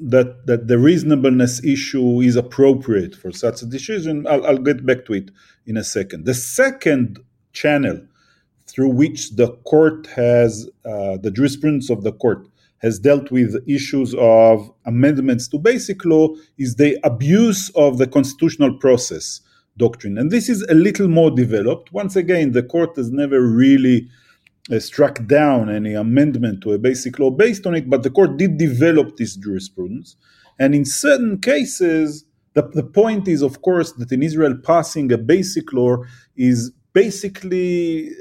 [0.00, 4.26] that that the reasonableness issue is appropriate for such a decision.
[4.26, 5.30] I'll, I'll get back to it
[5.66, 6.26] in a second.
[6.26, 7.18] The second
[7.52, 8.00] channel
[8.66, 12.46] through which the court has uh, the jurisprudence of the court
[12.78, 18.76] has dealt with issues of amendments to basic law is the abuse of the constitutional
[18.78, 19.40] process
[19.76, 20.18] doctrine.
[20.18, 21.92] And this is a little more developed.
[21.92, 24.08] Once again, the court has never really
[24.70, 28.36] uh, struck down any amendment to a basic law based on it, but the court
[28.36, 30.16] did develop this jurisprudence.
[30.58, 32.24] And in certain cases,
[32.54, 35.98] the, the point is, of course, that in Israel, passing a basic law
[36.36, 38.12] is basically uh,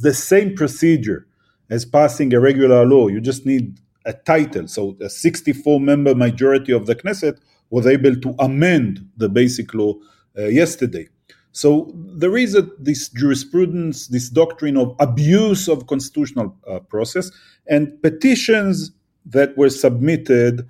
[0.00, 1.27] the same procedure
[1.70, 3.08] as passing a regular law.
[3.08, 4.66] You just need a title.
[4.68, 7.38] So a 64 member majority of the Knesset
[7.70, 9.94] was able to amend the basic law
[10.38, 11.08] uh, yesterday.
[11.52, 17.30] So there is a, this jurisprudence, this doctrine of abuse of constitutional uh, process,
[17.66, 18.92] and petitions
[19.26, 20.66] that were submitted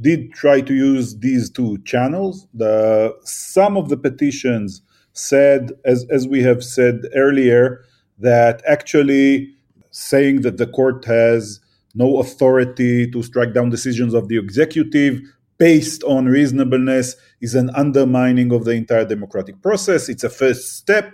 [0.00, 2.46] did try to use these two channels.
[2.54, 4.82] The, some of the petitions
[5.12, 7.84] said, as, as we have said earlier,
[8.18, 9.54] that actually
[9.98, 11.60] saying that the court has
[11.94, 15.20] no authority to strike down decisions of the executive
[15.58, 20.08] based on reasonableness is an undermining of the entire democratic process.
[20.08, 21.12] It's a first step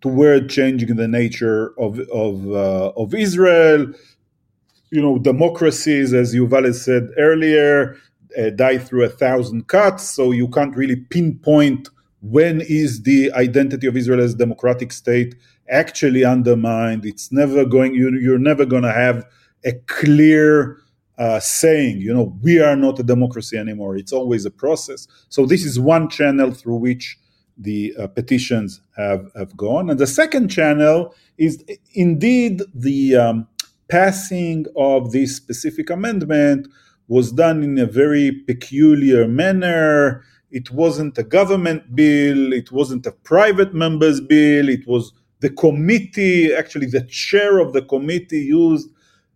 [0.00, 3.92] toward changing the nature of of uh, of Israel.
[4.90, 7.96] You know, democracies, as Yuval said earlier,
[8.38, 10.04] uh, die through a thousand cuts.
[10.08, 11.90] So you can't really pinpoint
[12.22, 15.34] when is the identity of Israel as a democratic state
[15.70, 17.04] actually undermined.
[17.04, 17.94] It's never going.
[17.94, 19.24] You, you're never going to have
[19.64, 20.78] a clear
[21.18, 23.96] uh, saying, you know, we are not a democracy anymore.
[23.96, 25.08] It's always a process.
[25.28, 27.18] So this is one channel through which
[27.56, 29.88] the uh, petitions have, have gone.
[29.88, 31.64] And the second channel is
[31.94, 33.48] indeed the um,
[33.88, 36.68] passing of this specific amendment
[37.08, 40.22] was done in a very peculiar manner.
[40.50, 46.54] It wasn't a government bill, it wasn't a private member's bill, it was the committee,
[46.54, 48.88] actually, the chair of the committee used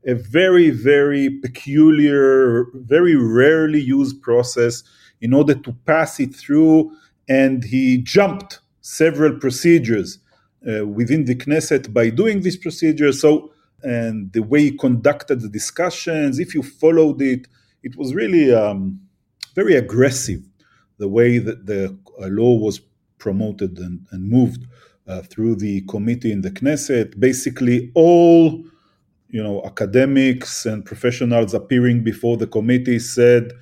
[0.06, 4.82] a very, very peculiar, very rarely used process
[5.20, 6.90] in order to pass it through.
[7.28, 10.18] And he jumped several procedures
[10.66, 13.12] uh, within the Knesset by doing this procedure.
[13.12, 17.46] So, and the way he conducted the discussions, if you followed it,
[17.82, 19.00] it was really um,
[19.54, 20.42] very aggressive,
[20.98, 22.80] the way that the uh, law was
[23.18, 24.66] promoted and, and moved
[25.10, 27.18] uh, through the committee in the Knesset.
[27.18, 28.64] Basically, all
[29.30, 33.52] you know academics and professionals appearing before the committee said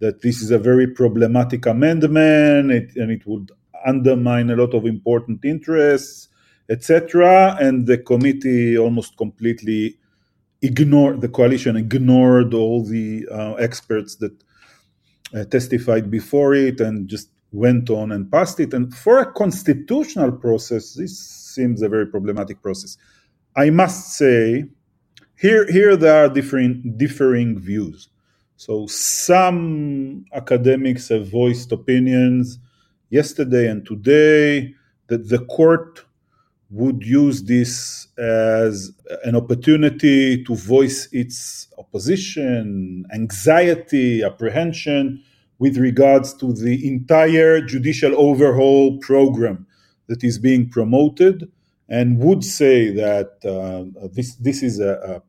[0.00, 3.50] that this is a very problematic amendment it, and it would
[3.86, 6.28] undermine a lot of important interests
[6.70, 9.98] etc and the committee almost completely
[10.62, 14.32] ignored the coalition ignored all the uh, experts that
[15.34, 18.74] uh, testified before it and just went on and passed it.
[18.74, 22.96] And for a constitutional process this seems a very problematic process.
[23.56, 24.64] I must say
[25.36, 28.08] here here there are different differing views.
[28.56, 32.58] So some academics have voiced opinions
[33.10, 34.74] yesterday and today
[35.06, 36.04] that the court
[36.70, 38.92] would use this as
[39.24, 45.22] an opportunity to voice its opposition, anxiety, apprehension
[45.58, 49.66] with regards to the entire judicial overhaul program
[50.06, 51.50] that is being promoted,
[51.88, 55.22] and would say that uh, this this is a, a,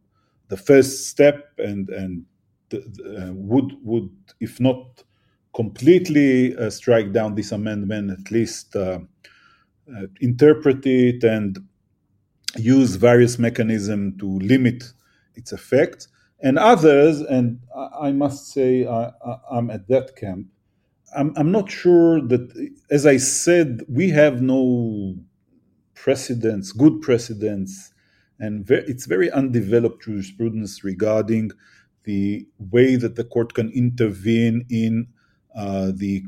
[0.49, 2.25] the first step, and and
[2.69, 4.09] the, uh, would would
[4.39, 5.03] if not
[5.53, 8.99] completely uh, strike down this amendment, at least uh,
[9.95, 11.57] uh, interpret it and
[12.57, 14.83] use various mechanisms to limit
[15.35, 16.07] its effect.
[16.41, 19.11] And others, and I must say I,
[19.51, 20.47] am at that camp,
[21.15, 25.15] I'm, I'm not sure that, as I said, we have no
[25.95, 27.93] precedents, good precedents,
[28.39, 31.51] and it's very undeveloped jurisprudence regarding
[32.03, 35.07] the way that the court can intervene in
[35.55, 36.23] uh, the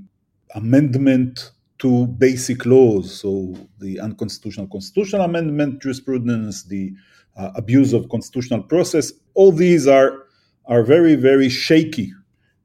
[0.56, 3.18] amendment to basic laws.
[3.20, 6.94] So the unconstitutional constitutional amendment jurisprudence, the
[7.38, 10.26] uh, abuse of constitutional process, all these are
[10.66, 12.14] are very very shaky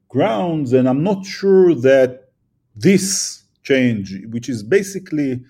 [0.09, 2.29] grounds, and I'm not sure that
[2.75, 5.41] this change, which is basically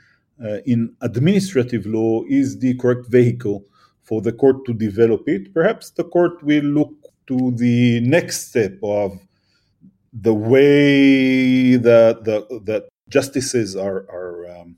[0.44, 3.66] uh, in administrative law, is the correct vehicle
[4.04, 5.54] for the court to develop it.
[5.54, 6.94] Perhaps the court will look
[7.28, 9.20] to the next step of
[10.14, 14.78] the way that the that justices are are um,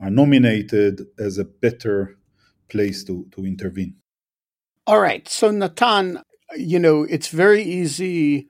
[0.00, 2.16] are nominated as a better
[2.68, 3.96] place to to intervene.
[4.86, 6.22] All right, so Natan,
[6.56, 8.48] you know it's very easy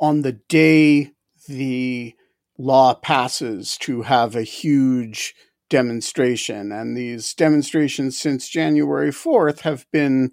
[0.00, 1.12] on the day
[1.48, 2.14] the
[2.58, 5.34] law passes to have a huge
[5.70, 10.30] demonstration, and these demonstrations since January fourth have been.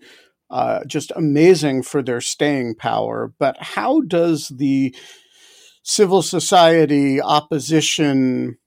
[0.50, 3.34] Uh, just amazing for their staying power.
[3.40, 4.94] But how does the
[5.82, 8.58] civil society opposition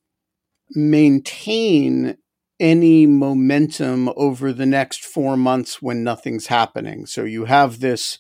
[0.71, 2.17] maintain
[2.61, 7.07] any momentum over the next four months when nothing's happening.
[7.07, 8.19] So you have this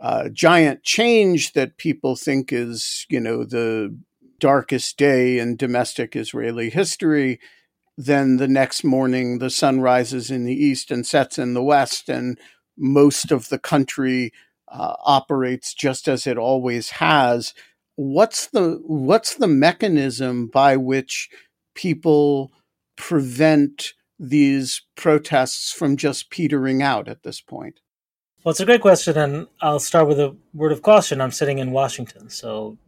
[0.00, 3.96] uh, giant change that people think is, you know, the
[4.38, 7.40] darkest day in domestic Israeli history.
[7.96, 12.08] Then the next morning, the sun rises in the east and sets in the west,
[12.08, 12.38] and
[12.76, 14.32] most of the country
[14.68, 17.52] uh, operates just as it always has
[17.96, 21.28] what's the what's the mechanism by which
[21.74, 22.52] people
[23.02, 27.80] prevent these protests from just petering out at this point?
[28.44, 31.20] Well, it's a great question, and I'll start with a word of caution.
[31.20, 32.78] I'm sitting in Washington, so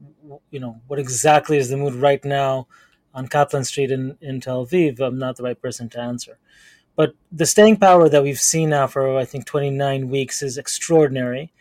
[0.52, 2.68] you know what exactly is the mood right now
[3.12, 5.00] on Kaplan Street in, in Tel Aviv.
[5.00, 6.38] I'm not the right person to answer.
[6.94, 11.52] But the staying power that we've seen now for I think 29 weeks is extraordinary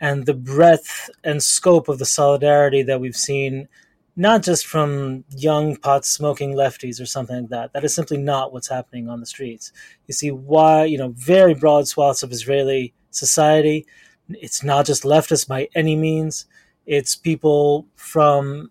[0.00, 3.68] and the breadth and scope of the solidarity that we've seen,
[4.16, 7.72] not just from young pot smoking lefties or something like that.
[7.72, 9.72] That is simply not what's happening on the streets.
[10.06, 13.86] You see why, you know, very broad swaths of Israeli society.
[14.28, 16.46] It's not just leftists by any means.
[16.86, 18.70] It's people from,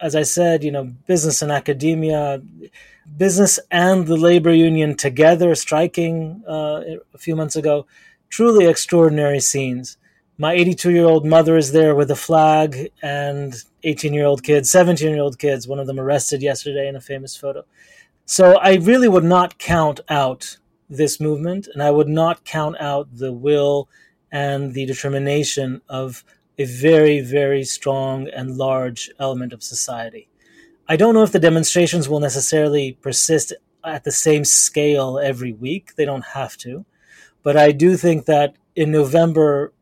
[0.00, 2.42] as I said, you know, business and academia,
[3.16, 6.82] business and the labor union together striking uh,
[7.14, 7.86] a few months ago
[8.32, 9.98] truly extraordinary scenes.
[10.38, 13.54] My 82 year old mother is there with a flag and
[13.84, 17.00] 18 year old kids, 17 year old kids, one of them arrested yesterday in a
[17.00, 17.64] famous photo.
[18.24, 20.56] So I really would not count out
[20.88, 23.88] this movement, and I would not count out the will
[24.30, 26.24] and the determination of
[26.58, 30.28] a very, very strong and large element of society.
[30.88, 33.52] I don't know if the demonstrations will necessarily persist
[33.84, 35.94] at the same scale every week.
[35.96, 36.84] They don't have to.
[37.42, 39.72] But I do think that in November,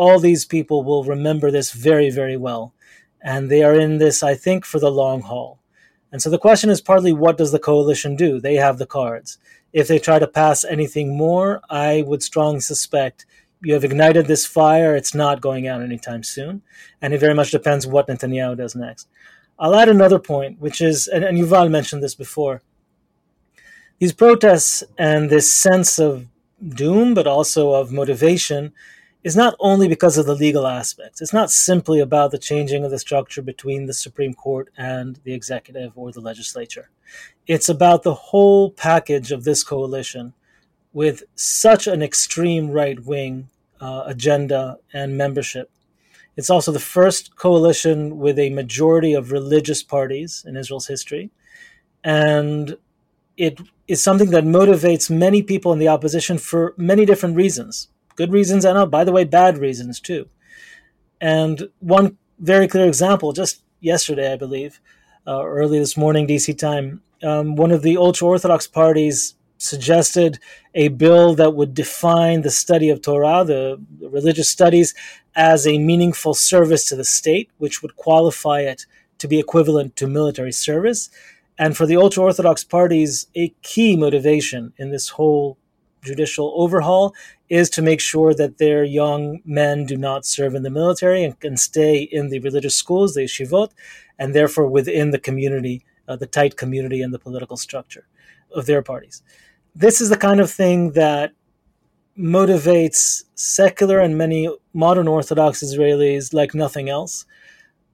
[0.00, 2.72] all these people will remember this very, very well.
[3.22, 5.58] And they are in this, I think, for the long haul.
[6.10, 8.40] And so the question is partly what does the coalition do?
[8.40, 9.36] They have the cards.
[9.74, 13.26] If they try to pass anything more, I would strongly suspect
[13.62, 14.96] you have ignited this fire.
[14.96, 16.62] It's not going out anytime soon.
[17.02, 19.06] And it very much depends what Netanyahu does next.
[19.58, 22.62] I'll add another point, which is, and, and Yuval mentioned this before.
[23.98, 26.26] These protests and this sense of
[26.66, 28.72] doom, but also of motivation,
[29.22, 31.20] is not only because of the legal aspects.
[31.20, 35.34] It's not simply about the changing of the structure between the Supreme Court and the
[35.34, 36.90] executive or the legislature.
[37.46, 40.32] It's about the whole package of this coalition
[40.92, 43.50] with such an extreme right wing
[43.80, 45.70] uh, agenda and membership.
[46.36, 51.30] It's also the first coalition with a majority of religious parties in Israel's history.
[52.02, 52.78] And
[53.36, 57.88] it is something that motivates many people in the opposition for many different reasons
[58.20, 60.28] good reasons and, oh, by the way, bad reasons too.
[61.22, 64.78] And one very clear example, just yesterday, I believe,
[65.26, 70.38] uh, early this morning, DC time, um, one of the ultra Orthodox parties suggested
[70.74, 74.94] a bill that would define the study of Torah, the religious studies,
[75.34, 78.84] as a meaningful service to the state, which would qualify it
[79.16, 81.08] to be equivalent to military service.
[81.58, 85.56] And for the ultra Orthodox parties, a key motivation in this whole
[86.02, 87.14] judicial overhaul
[87.50, 91.38] is to make sure that their young men do not serve in the military and
[91.40, 93.72] can stay in the religious schools, the yeshivot,
[94.18, 98.06] and therefore within the community, uh, the tight community and the political structure
[98.54, 99.22] of their parties
[99.74, 101.32] this is the kind of thing that
[102.18, 107.24] motivates secular and many modern Orthodox Israelis like nothing else.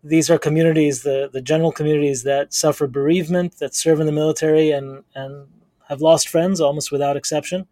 [0.03, 4.71] These are communities, the, the general communities that suffer bereavement, that serve in the military
[4.71, 5.49] and, and
[5.89, 7.67] have lost friends almost without exception.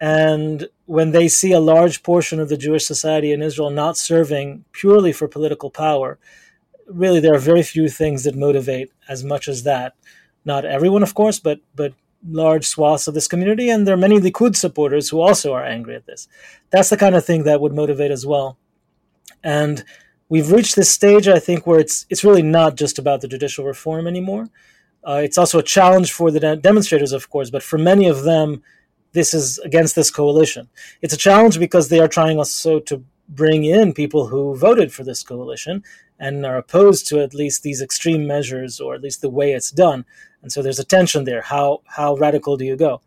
[0.00, 4.64] And when they see a large portion of the Jewish society in Israel not serving
[4.72, 6.18] purely for political power,
[6.86, 9.94] really there are very few things that motivate as much as that.
[10.44, 11.94] Not everyone, of course, but but
[12.28, 15.94] large swaths of this community, and there are many Likud supporters who also are angry
[15.94, 16.28] at this.
[16.70, 18.58] That's the kind of thing that would motivate as well.
[19.42, 19.84] And
[20.28, 23.64] we've reached this stage, I think, where it's it's really not just about the judicial
[23.64, 24.48] reform anymore.
[25.06, 28.24] Uh, it's also a challenge for the de- demonstrators, of course, but for many of
[28.24, 28.62] them,
[29.16, 30.68] this is against this coalition.
[31.00, 35.04] It's a challenge because they are trying also to bring in people who voted for
[35.04, 35.82] this coalition
[36.18, 39.70] and are opposed to at least these extreme measures or at least the way it's
[39.70, 40.04] done.
[40.42, 41.40] And so there's a tension there.
[41.40, 43.00] How how radical do you go?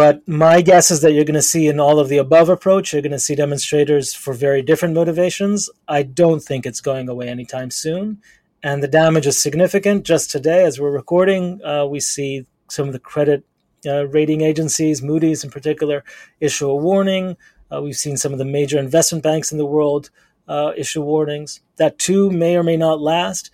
[0.00, 2.92] But my guess is that you're going to see in all of the above approach,
[2.92, 5.70] you're going to see demonstrators for very different motivations.
[5.88, 8.20] I don't think it's going away anytime soon.
[8.62, 10.04] And the damage is significant.
[10.04, 13.44] Just today, as we're recording, uh, we see some of the credit
[13.86, 16.04] uh, rating agencies, Moody's in particular,
[16.40, 17.36] issue a warning.
[17.72, 20.10] Uh, we've seen some of the major investment banks in the world
[20.48, 21.60] uh, issue warnings.
[21.76, 23.50] That too may or may not last,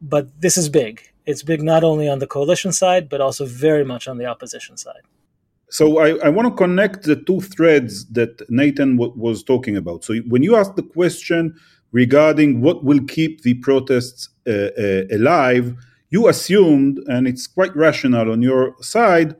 [0.00, 1.02] but this is big.
[1.26, 4.76] It's big not only on the coalition side, but also very much on the opposition
[4.76, 5.02] side.
[5.68, 10.04] So I, I want to connect the two threads that Natan w- was talking about.
[10.04, 11.54] So when you asked the question
[11.92, 15.76] regarding what will keep the protests uh, uh, alive,
[16.08, 19.36] you assumed, and it's quite rational on your side,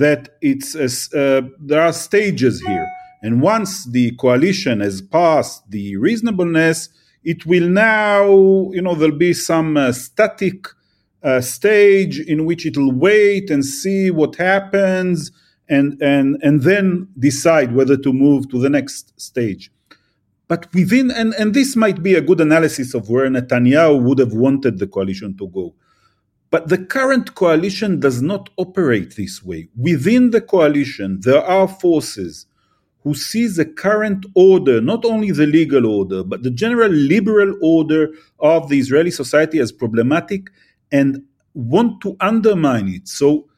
[0.00, 2.86] that it's uh, there are stages here
[3.22, 6.88] and once the coalition has passed the reasonableness,
[7.22, 8.26] it will now,
[8.72, 10.66] you know, there'll be some uh, static
[11.22, 15.30] uh, stage in which it'll wait and see what happens
[15.68, 19.70] and, and, and then decide whether to move to the next stage.
[20.48, 24.32] But within, and, and this might be a good analysis of where Netanyahu would have
[24.32, 25.74] wanted the coalition to go.
[26.50, 29.68] But the current coalition does not operate this way.
[29.76, 32.46] Within the coalition, there are forces
[33.02, 38.10] who see the current order, not only the legal order, but the general liberal order
[38.40, 40.50] of the Israeli society as problematic
[40.92, 41.22] and
[41.54, 43.08] want to undermine it.
[43.08, 43.48] So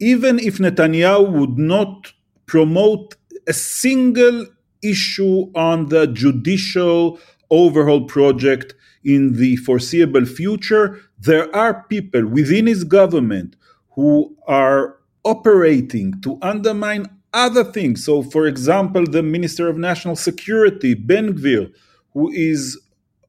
[0.00, 2.12] even if Netanyahu would not
[2.46, 3.14] promote
[3.46, 4.46] a single
[4.82, 7.20] issue on the judicial
[7.50, 8.74] overhaul project
[9.04, 13.54] in the foreseeable future, there are people within his government
[13.90, 18.04] who are operating to undermine other things.
[18.04, 21.72] So, for example, the Minister of National Security, Ben Gvir,
[22.12, 22.80] who is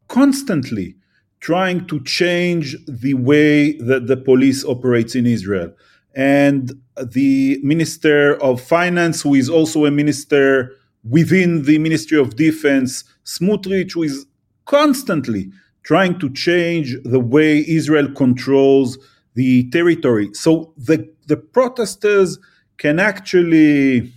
[0.07, 0.95] constantly
[1.39, 5.71] trying to change the way that the police operates in Israel.
[6.15, 6.71] And
[7.01, 10.71] the Minister of Finance, who is also a minister
[11.07, 14.25] within the Ministry of Defense, Smotrich, who is
[14.65, 15.51] constantly
[15.83, 18.97] trying to change the way Israel controls
[19.35, 20.29] the territory.
[20.33, 22.39] So the, the protesters
[22.77, 24.11] can actually,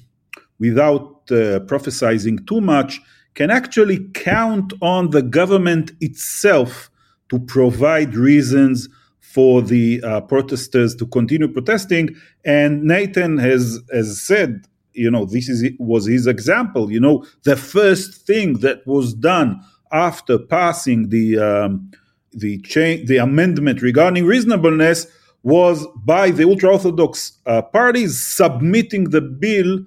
[0.58, 3.00] without uh, prophesizing too much,
[3.34, 6.90] can actually count on the government itself
[7.28, 8.88] to provide reasons
[9.20, 12.14] for the uh, protesters to continue protesting.
[12.44, 16.90] And Natan has, has said, you know, this is was his example.
[16.90, 19.60] You know, the first thing that was done
[19.92, 21.90] after passing the um,
[22.32, 25.06] the change, the amendment regarding reasonableness
[25.42, 29.80] was by the ultra orthodox uh, parties submitting the bill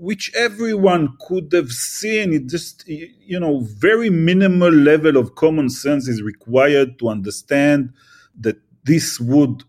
[0.00, 2.32] which everyone could have seen.
[2.32, 7.92] It just, you know, very minimal level of common sense is required to understand
[8.40, 9.62] that this would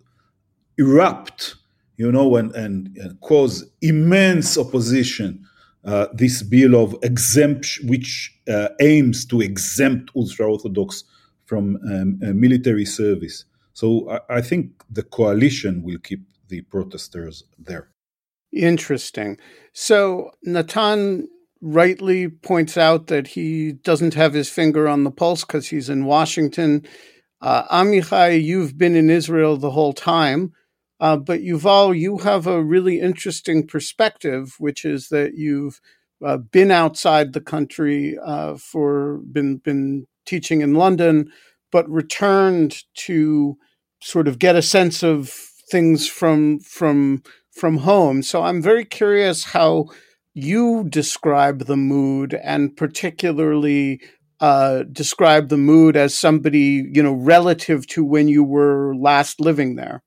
[0.77, 1.55] erupt,
[1.97, 5.45] you know, and, and, and cause immense opposition.
[5.83, 11.03] Uh, this bill of exemption, which uh, aims to exempt ultra Orthodox
[11.45, 13.45] from um, uh, military service.
[13.73, 17.89] So I, I think the coalition will keep the protesters there.
[18.53, 19.37] Interesting.
[19.73, 21.27] So Natan
[21.61, 26.05] rightly points out that he doesn't have his finger on the pulse because he's in
[26.05, 26.85] Washington.
[27.39, 30.53] Uh, Amichai, you've been in Israel the whole time,
[31.01, 35.81] uh, but Yuval, you have a really interesting perspective, which is that you've
[36.23, 41.31] uh, been outside the country uh, for been been teaching in London,
[41.71, 43.57] but returned to
[43.99, 45.29] sort of get a sense of
[45.71, 48.21] things from from from home.
[48.21, 49.87] So I'm very curious how
[50.35, 54.01] you describe the mood and particularly
[54.39, 59.75] uh, describe the mood as somebody, you know, relative to when you were last living
[59.75, 60.03] there.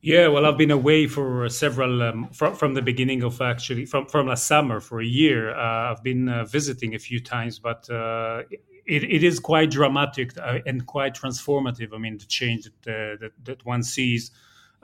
[0.00, 4.06] Yeah, well, I've been away for several um, from from the beginning of actually from
[4.06, 5.50] from last summer for a year.
[5.52, 8.42] Uh, I've been uh, visiting a few times, but uh,
[8.86, 11.92] it, it is quite dramatic uh, and quite transformative.
[11.92, 14.30] I mean, the change that uh, that, that one sees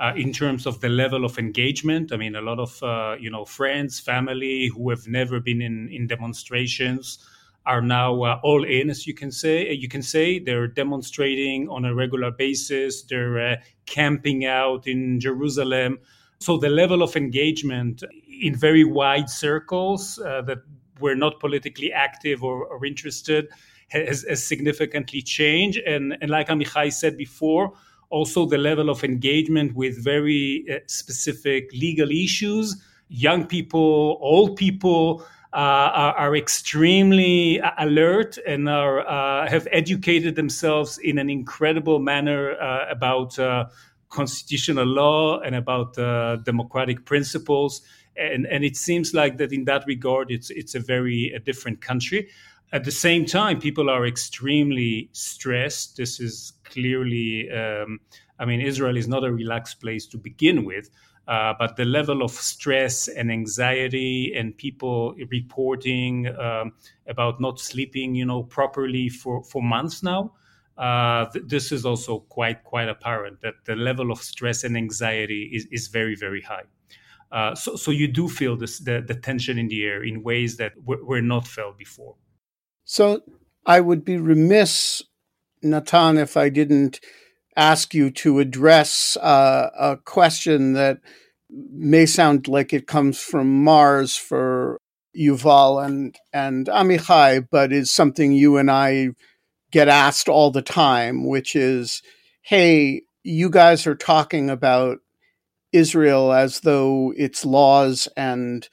[0.01, 2.13] uh, in terms of the level of engagement.
[2.13, 5.91] I mean, a lot of uh, you know friends, family who have never been in
[5.91, 7.25] in demonstrations
[7.67, 9.73] are now uh, all in, as you can say.
[9.73, 13.03] You can say they're demonstrating on a regular basis.
[13.03, 13.57] They're uh,
[13.87, 15.99] camping out in Jerusalem.
[16.41, 20.59] So the level of engagement in very wide circles uh, that
[21.01, 23.49] were not politically active or, or interested
[23.89, 25.79] has, has, significantly changed.
[25.87, 27.73] And, and like Amichai said before,
[28.11, 32.77] also the level of engagement with very uh, specific legal issues.
[33.09, 40.99] Young people, old people uh, are, are, extremely alert and are uh, have educated themselves
[40.99, 43.67] in an incredible manner uh, about uh,
[44.09, 47.83] constitutional law and about uh, democratic principles.
[48.17, 51.81] And, and it seems like that in that regard, it's it's a very a different
[51.81, 52.29] country.
[52.73, 55.97] At the same time, people are extremely stressed.
[55.97, 58.01] This is clearly, um,
[58.41, 60.91] I mean, Israel is not a relaxed place to begin with.
[61.27, 66.73] Uh, but the level of stress and anxiety and people reporting um,
[67.07, 70.33] about not sleeping, you know, properly for, for months now,
[70.77, 75.51] uh, th- this is also quite quite apparent that the level of stress and anxiety
[75.55, 76.65] is, is very very high.
[77.31, 80.57] Uh, so, so you do feel this the, the tension in the air in ways
[80.57, 82.17] that w- were not felt before.
[82.85, 83.23] So
[83.65, 85.03] I would be remiss,
[85.63, 87.01] Natan, if I didn't
[87.57, 91.01] ask you to address uh, a question that
[91.51, 94.81] may sound like it comes from Mars for
[95.17, 99.11] Yuval and and Amichai, but is something you and I
[99.71, 102.03] get asked all the time, which is,
[102.43, 104.99] "Hey, you guys are talking about
[105.73, 108.69] Israel as though its laws and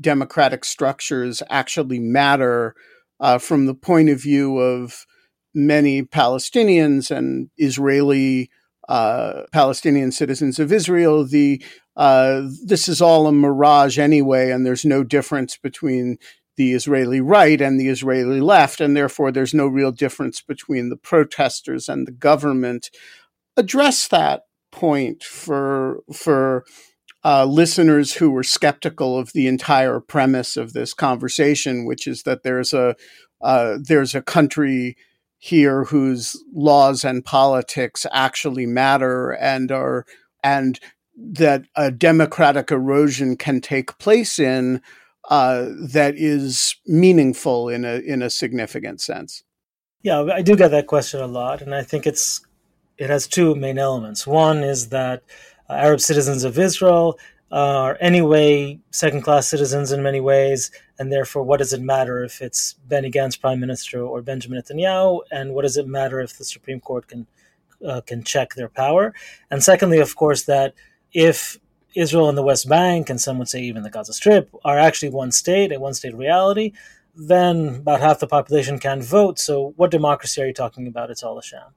[0.00, 2.74] democratic structures actually matter."
[3.20, 5.06] uh, from the point of view of
[5.54, 8.50] many Palestinians and Israeli
[8.88, 11.62] uh, Palestinian citizens of Israel, the
[11.96, 16.18] uh, this is all a mirage anyway, and there's no difference between
[16.56, 20.96] the Israeli right and the Israeli left, and therefore there's no real difference between the
[20.96, 22.90] protesters and the government.
[23.56, 26.64] Address that point for for
[27.24, 32.42] uh, listeners who were skeptical of the entire premise of this conversation, which is that
[32.42, 32.96] there's a
[33.40, 34.96] uh, there's a country
[35.44, 40.06] here whose laws and politics actually matter and are
[40.42, 40.80] and
[41.14, 44.80] that a democratic erosion can take place in
[45.28, 49.42] uh, that is meaningful in a in a significant sense?
[50.00, 52.40] Yeah, I do get that question a lot, and I think it's
[52.96, 54.26] it has two main elements.
[54.26, 55.24] One is that
[55.68, 57.18] uh, Arab citizens of Israel
[57.54, 62.42] are anyway second class citizens in many ways, and therefore, what does it matter if
[62.42, 66.44] it's Benny Gantz prime minister or Benjamin Netanyahu, and what does it matter if the
[66.44, 67.28] Supreme Court can
[67.86, 69.14] uh, can check their power?
[69.52, 70.74] And secondly, of course, that
[71.12, 71.60] if
[71.94, 75.10] Israel and the West Bank, and some would say even the Gaza Strip, are actually
[75.10, 76.72] one state, a one state reality,
[77.14, 79.38] then about half the population can't vote.
[79.38, 81.10] So, what democracy are you talking about?
[81.10, 81.70] It's all a sham.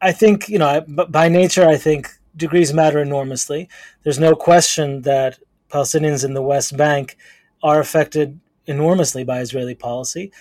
[0.00, 3.68] I think, you know, by nature, I think degrees matter enormously.
[4.02, 5.38] There's no question that
[5.70, 7.16] Palestinians in the West Bank
[7.62, 10.32] are affected enormously by Israeli policy.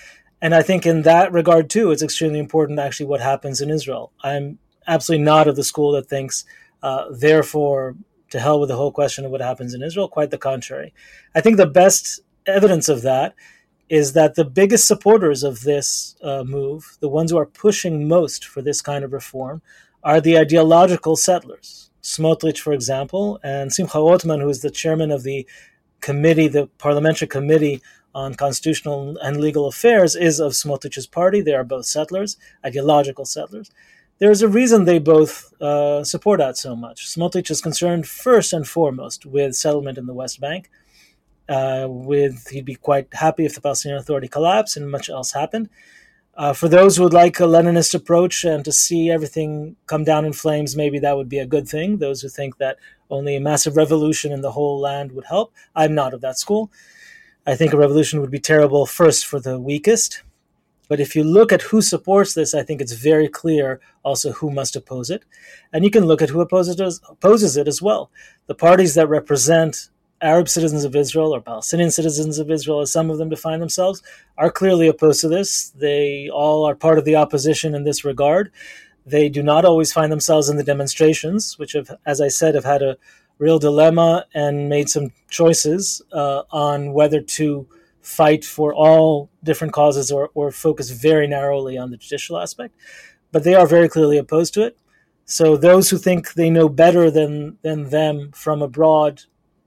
[0.42, 4.12] And I think in that regard, too, it's extremely important actually what happens in Israel.
[4.24, 6.46] I'm absolutely not of the school that thinks,
[6.82, 7.96] uh, therefore,
[8.32, 10.08] to hell with the whole question of what happens in Israel.
[10.08, 10.94] Quite the contrary.
[11.36, 13.36] I think the best evidence of that
[13.89, 18.46] is that the biggest supporters of this uh, move, the ones who are pushing most
[18.46, 19.62] for this kind of reform,
[20.04, 21.89] are the ideological settlers.
[22.02, 25.47] Smotrich, for example, and Simcha Rothman, who is the chairman of the
[25.99, 27.82] committee, the parliamentary committee
[28.14, 31.41] on constitutional and legal affairs, is of Smotrich's party.
[31.41, 33.72] They are both settlers, ideological settlers
[34.22, 37.08] there's a reason they both uh, support that so much.
[37.08, 40.70] Smotrich is concerned first and foremost with settlement in the West Bank.
[41.49, 45.70] Uh, with he'd be quite happy if the Palestinian Authority collapsed and much else happened.
[46.36, 50.24] Uh, for those who would like a Leninist approach and to see everything come down
[50.26, 51.98] in flames, maybe that would be a good thing.
[51.98, 52.78] Those who think that
[53.10, 56.72] only a massive revolution in the whole land would help, I'm not of that school.
[57.46, 60.24] I think a revolution would be terrible first for the weakest,
[60.88, 64.52] but if you look at who supports this, I think it's very clear also who
[64.52, 65.24] must oppose it.
[65.72, 68.12] And you can look at who opposes it, opposes it as well.
[68.48, 69.90] The parties that represent
[70.22, 74.02] Arab citizens of Israel or Palestinian citizens of Israel, as some of them define themselves,
[74.38, 75.70] are clearly opposed to this.
[75.70, 78.52] They all are part of the opposition in this regard.
[79.06, 82.66] They do not always find themselves in the demonstrations, which have, as I said, have
[82.66, 82.98] had a
[83.40, 87.68] real dilemma and made some choices uh, on whether to
[88.02, 92.76] fight for all different causes or, or focus very narrowly on the judicial aspect,
[93.32, 94.78] but they are very clearly opposed to it.
[95.26, 99.24] So those who think they know better than than them from abroad,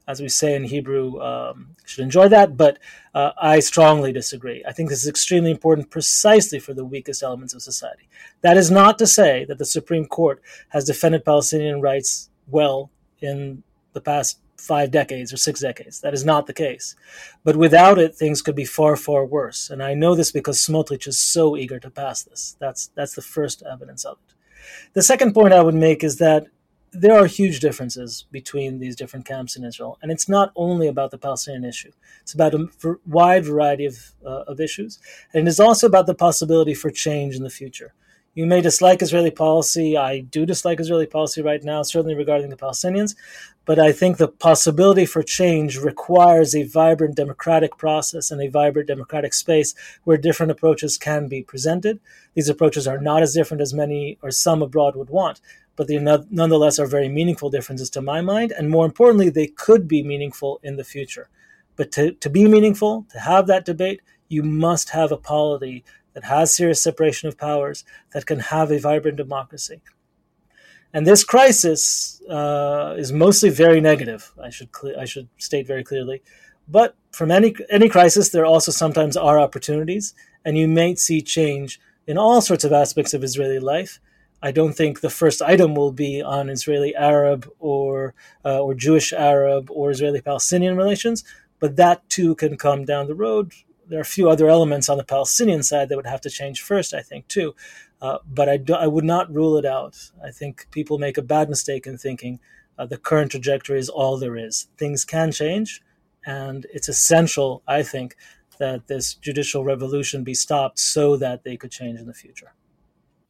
[0.07, 2.57] as we say in Hebrew, um, should enjoy that.
[2.57, 2.79] But
[3.15, 4.63] uh, I strongly disagree.
[4.67, 8.09] I think this is extremely important, precisely for the weakest elements of society.
[8.43, 12.91] That is not to say that the Supreme Court has defended Palestinian rights well
[13.21, 16.01] in the past five decades or six decades.
[16.01, 16.97] That is not the case.
[17.43, 19.71] But without it, things could be far, far worse.
[19.71, 22.57] And I know this because Smotrich is so eager to pass this.
[22.59, 24.35] That's, that's the first evidence of it.
[24.95, 26.47] The second point I would make is that
[26.95, 29.99] there are huge differences between these different camps in Israel.
[30.01, 31.92] And it's not only about the Palestinian issue,
[32.22, 32.68] it's about a
[33.07, 34.99] wide variety of, uh, of issues.
[35.32, 37.95] And it is also about the possibility for change in the future.
[38.34, 39.97] You may dislike Israeli policy.
[39.97, 43.14] I do dislike Israeli policy right now, certainly regarding the Palestinians.
[43.64, 48.88] But I think the possibility for change requires a vibrant democratic process and a vibrant
[48.88, 49.72] democratic space
[50.03, 52.01] where different approaches can be presented.
[52.34, 55.40] These approaches are not as different as many or some abroad would want,
[55.77, 58.53] but they nonetheless are very meaningful differences to my mind.
[58.53, 61.29] And more importantly, they could be meaningful in the future.
[61.77, 66.25] But to, to be meaningful, to have that debate, you must have a polity that
[66.25, 69.81] has serious separation of powers, that can have a vibrant democracy.
[70.93, 74.33] And this crisis uh, is mostly very negative.
[74.41, 76.22] I should cl- I should state very clearly.
[76.68, 80.14] But from any any crisis, there also sometimes are opportunities,
[80.45, 83.99] and you may see change in all sorts of aspects of Israeli life.
[84.49, 88.14] I don't think the first item will be on Israeli Arab or
[88.45, 91.18] uh, or Jewish Arab or Israeli Palestinian relations,
[91.61, 93.47] but that too can come down the road
[93.88, 96.62] there are a few other elements on the Palestinian side that would have to change
[96.62, 97.55] first, I think, too.
[98.01, 100.11] Uh, but I, do, I would not rule it out.
[100.22, 102.40] I think people make a bad mistake in thinking
[102.78, 104.68] uh, the current trajectory is all there is.
[104.76, 105.80] Things can change,
[106.26, 108.16] and it's essential, I think,
[108.59, 112.53] that this judicial revolution be stopped so that they could change in the future.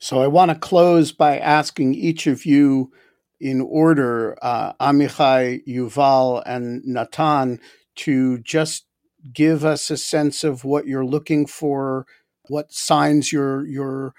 [0.04, 2.92] So I want to close by asking each of you
[3.40, 7.58] in order, uh, Amichai, Yuval, and Natan,
[7.96, 8.84] to just
[9.32, 12.04] give us a sense of what you're looking for,
[12.50, 14.12] what signs you're you're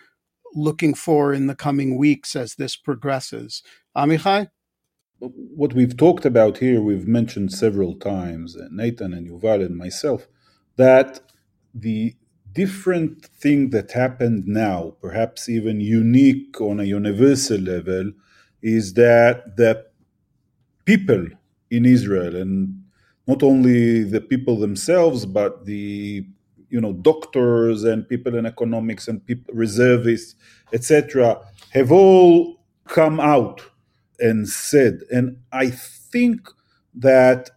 [0.55, 3.61] looking for in the coming weeks as this progresses.
[3.95, 4.49] Amichai?
[5.19, 10.25] What we've talked about here, we've mentioned several times, uh, Natan and Yuval and myself,
[10.77, 11.19] that
[11.75, 12.15] the
[12.55, 18.11] different thing that happened now, perhaps even unique on a universal level,
[18.61, 19.85] is that the
[20.85, 21.27] people
[21.69, 22.81] in Israel and
[23.27, 26.25] not only the people themselves, but the
[26.69, 30.35] you know doctors and people in economics and people, reservists,
[30.73, 31.39] etc.,
[31.71, 33.61] have all come out
[34.19, 35.01] and said.
[35.11, 36.47] And I think
[36.95, 37.49] that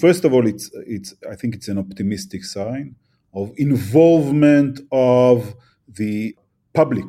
[0.00, 2.96] first of all, it's it's I think it's an optimistic sign
[3.36, 5.54] of involvement of
[5.86, 6.34] the
[6.72, 7.04] public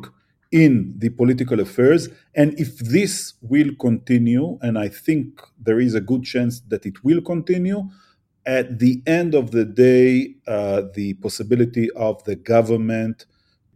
[0.51, 2.09] in the political affairs.
[2.35, 7.03] And if this will continue, and I think there is a good chance that it
[7.03, 7.89] will continue,
[8.45, 13.25] at the end of the day, uh, the possibility of the government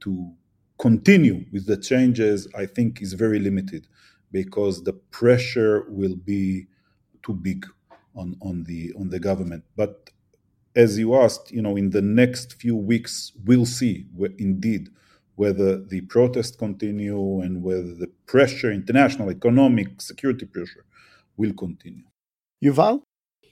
[0.01, 0.31] to
[0.77, 3.87] continue with the changes, I think, is very limited
[4.31, 6.67] because the pressure will be
[7.23, 7.65] too big
[8.15, 9.63] on, on the on the government.
[9.75, 10.09] But
[10.75, 14.89] as you asked, you know, in the next few weeks, we'll see where, indeed
[15.35, 20.85] whether the protests continue and whether the pressure, international economic security pressure,
[21.37, 22.03] will continue.
[22.63, 23.01] Yuval?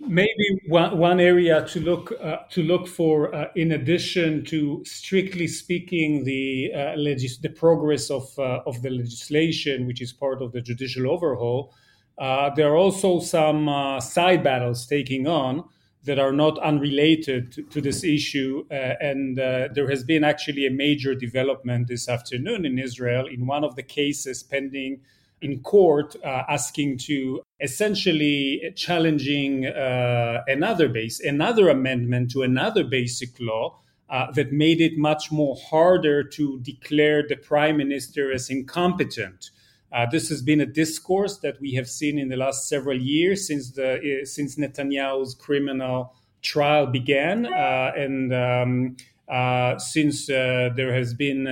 [0.02, 5.46] Maybe one, one area to look uh, to look for, uh, in addition to strictly
[5.48, 10.54] speaking the uh, legis- the progress of uh, of the legislation, which is part of
[10.54, 11.74] the judicial overhaul,
[12.18, 15.66] uh, there are also some uh, side battles taking on
[16.10, 18.66] that are not unrelated to, to this issue.
[18.72, 23.46] Uh, and uh, there has been actually a major development this afternoon in Israel in
[23.46, 25.02] one of the cases pending
[25.40, 33.30] in court, uh, asking to essentially challenging uh, another base, another amendment to another basic
[33.40, 33.78] law.
[34.10, 39.52] Uh, that made it much more harder to declare the prime minister as incompetent.
[39.92, 43.48] Uh, this has been a discourse that we have seen in the last several years
[43.48, 50.94] since the uh, since Netanyahu's criminal trial began, uh, and um, uh, since uh, there
[50.94, 51.48] has been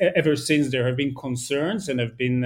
[0.00, 2.44] ever since there have been concerns and have been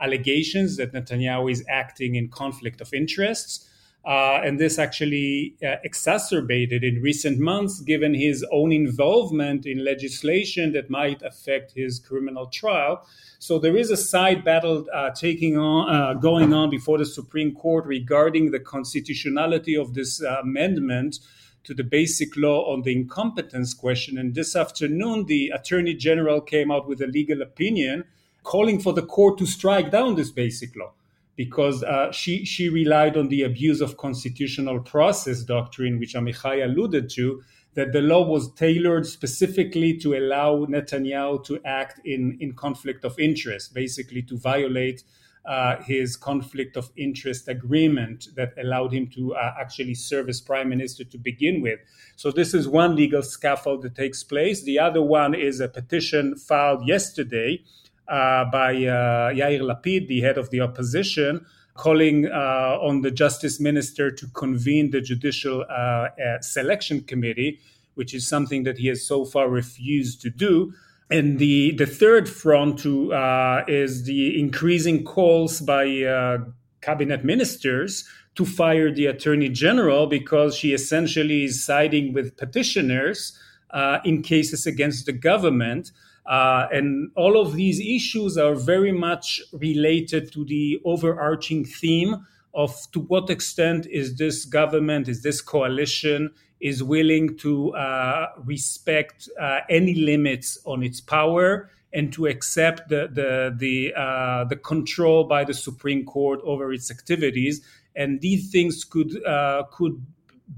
[0.00, 3.68] allegations that Netanyahu is acting in conflict of interests.
[4.04, 11.22] And this actually exacerbated in recent months, given his own involvement in legislation that might
[11.22, 13.06] affect his criminal trial.
[13.38, 17.54] So there is a side battle uh, taking on, uh, going on before the Supreme
[17.54, 21.18] Court regarding the constitutionality of this uh, amendment
[21.64, 24.18] to the basic law on the incompetence question.
[24.18, 28.04] And this afternoon, the Attorney General came out with a legal opinion
[28.42, 30.92] calling for the court to strike down this basic law
[31.36, 37.08] because uh, she she relied on the abuse of constitutional process doctrine, which Amichai alluded
[37.10, 37.42] to,
[37.74, 43.18] that the law was tailored specifically to allow Netanyahu to act in, in conflict of
[43.18, 45.04] interest, basically to violate
[45.44, 50.68] uh, his conflict of interest agreement that allowed him to uh, actually serve as prime
[50.68, 51.80] minister to begin with.
[52.14, 54.62] So, this is one legal scaffold that takes place.
[54.62, 57.64] The other one is a petition filed yesterday
[58.08, 61.44] by uh, Yair Lapid, the head of the opposition,
[61.74, 67.60] calling uh, on the justice minister to convene the judicial uh, uh, selection committee,
[67.94, 70.72] which is something that he has so far refused to do.
[71.10, 76.38] And the, the third front to, uh, is the increasing calls by uh,
[76.80, 83.38] cabinet ministers to fire the attorney general because she essentially is siding with petitioners
[83.70, 85.90] uh, in cases against the government.
[86.26, 92.74] Uh, and all of these issues are very much related to the overarching theme of
[92.92, 99.60] to what extent is this government, is this coalition, is willing to uh, respect uh,
[99.68, 105.44] any limits on its power and to accept the the the, uh, the control by
[105.44, 107.60] the Supreme Court over its activities.
[107.96, 110.00] And these things could uh, could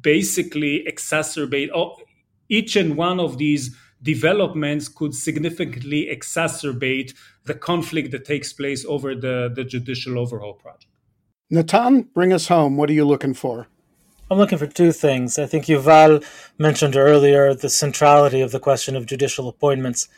[0.02, 2.00] basically exacerbate all,
[2.48, 3.74] each and one of these
[4.04, 10.86] developments could significantly exacerbate the conflict that takes place over the, the judicial overhaul project.
[11.50, 12.76] Natan, bring us home.
[12.76, 13.66] What are you looking for?
[14.30, 15.38] I'm looking for two things.
[15.38, 16.24] I think Yuval
[16.58, 20.08] mentioned earlier the centrality of the question of judicial appointments.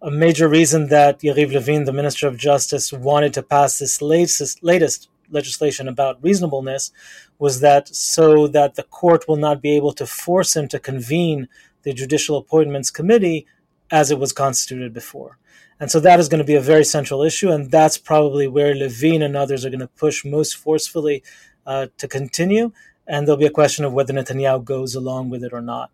[0.00, 4.62] A major reason that Yariv Levin, the Minister of Justice, wanted to pass this latest,
[4.62, 6.90] latest legislation about reasonableness
[7.38, 11.48] was that so that the court will not be able to force him to convene
[11.82, 13.46] the Judicial Appointments Committee
[13.90, 15.38] as it was constituted before.
[15.78, 18.74] And so that is going to be a very central issue, and that's probably where
[18.74, 21.22] Levin and others are going to push most forcefully
[21.66, 22.72] uh, to continue.
[23.06, 25.90] And there'll be a question of whether Netanyahu goes along with it or not.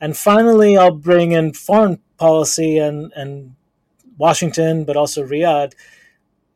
[0.00, 3.54] And finally, I'll bring in foreign policy and, and
[4.18, 5.72] Washington, but also Riyadh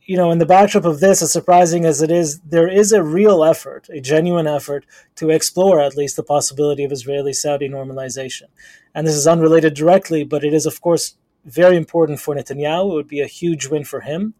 [0.07, 3.03] you know, in the backdrop of this, as surprising as it is, there is a
[3.03, 4.87] real effort, a genuine effort
[5.17, 8.45] to explore at least the possibility of Israeli Saudi normalization.
[8.95, 12.93] And this is unrelated directly, but it is, of course, very important for Netanyahu.
[12.93, 14.35] It would be a huge win for him.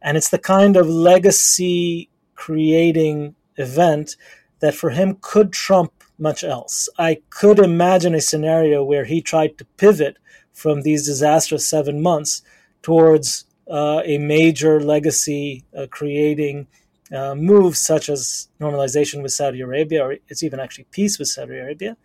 [0.00, 4.16] And it's the kind of legacy creating event
[4.60, 6.88] that for him could trump much else.
[6.96, 10.16] I could imagine a scenario where he tried to pivot
[10.52, 12.42] from these disastrous seven months
[12.82, 16.66] towards uh, a major legacy uh, creating
[17.12, 21.56] uh, moves such as normalization with Saudi Arabia, or it's even actually peace with Saudi
[21.56, 21.96] Arabia.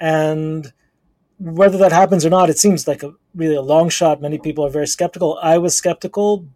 [0.00, 0.72] And
[1.38, 4.20] whether that happens or not, it seems like a really a long shot.
[4.20, 5.38] Many people are very skeptical.
[5.42, 6.46] I was skeptical,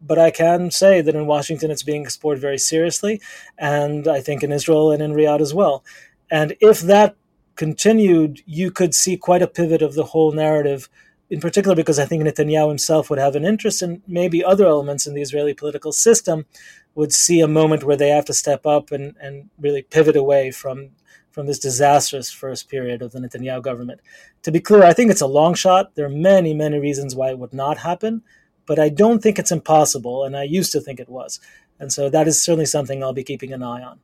[0.00, 3.20] but I can say that in Washington it's being explored very seriously,
[3.58, 5.84] and I think in Israel and in Riyadh as well.
[6.30, 7.16] And if that
[7.54, 10.88] continued, you could see quite a pivot of the whole narrative,
[11.30, 15.06] in particular because I think Netanyahu himself would have an interest in maybe other elements
[15.06, 16.46] in the Israeli political system
[16.94, 20.50] would see a moment where they have to step up and, and really pivot away
[20.50, 20.90] from
[21.36, 24.00] from this disastrous first period of the Netanyahu government.
[24.44, 25.94] To be clear, I think it's a long shot.
[25.94, 28.22] There are many, many reasons why it would not happen,
[28.64, 31.38] but I don't think it's impossible, and I used to think it was.
[31.78, 34.00] And so that is certainly something I'll be keeping an eye on.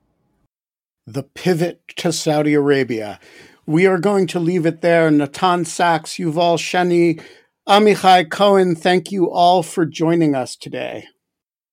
[1.07, 3.18] The pivot to Saudi Arabia.
[3.67, 5.11] We are going to leave it there.
[5.11, 7.23] Natan Sachs, Yuval Shany,
[7.69, 11.05] Amichai Cohen, thank you all for joining us today.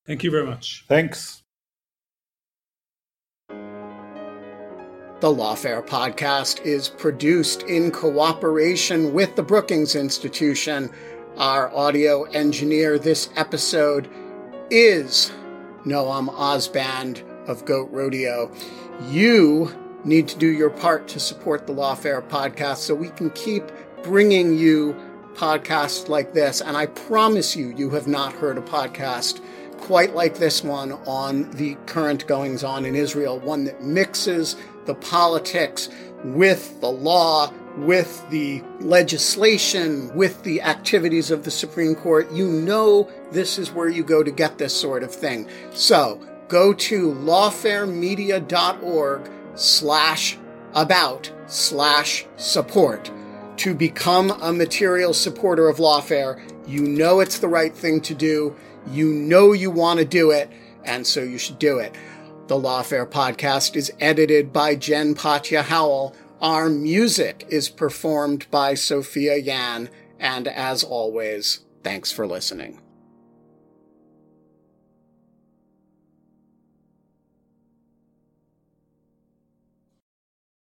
[0.06, 0.84] Thank you very much.
[0.88, 1.42] Thanks.
[3.48, 10.90] The Lawfare podcast is produced in cooperation with the Brookings Institution.
[11.36, 14.08] Our audio engineer this episode
[14.70, 15.30] is
[15.84, 18.50] Noam Osband of Goat Rodeo.
[19.10, 19.74] You
[20.04, 23.64] need to do your part to support the Lawfare podcast so we can keep
[24.02, 24.96] bringing you
[25.34, 26.60] podcasts like this.
[26.60, 29.40] And I promise you, you have not heard a podcast
[29.78, 34.94] quite like this one on the current goings on in Israel, one that mixes the
[34.94, 35.88] politics
[36.22, 42.30] with the law, with the legislation, with the activities of the Supreme Court.
[42.30, 45.48] You know this is where you go to get this sort of thing.
[45.72, 49.30] So go to lawfaremedia.org
[49.60, 50.38] slash
[50.74, 53.10] about slash support
[53.58, 56.40] to become a material supporter of Lawfare.
[56.66, 58.56] You know it's the right thing to do.
[58.90, 60.50] You know you want to do it,
[60.84, 61.94] and so you should do it.
[62.46, 66.16] The Lawfare podcast is edited by Jen Patja Howell.
[66.40, 69.90] Our music is performed by Sophia Yan.
[70.18, 72.80] And as always, thanks for listening.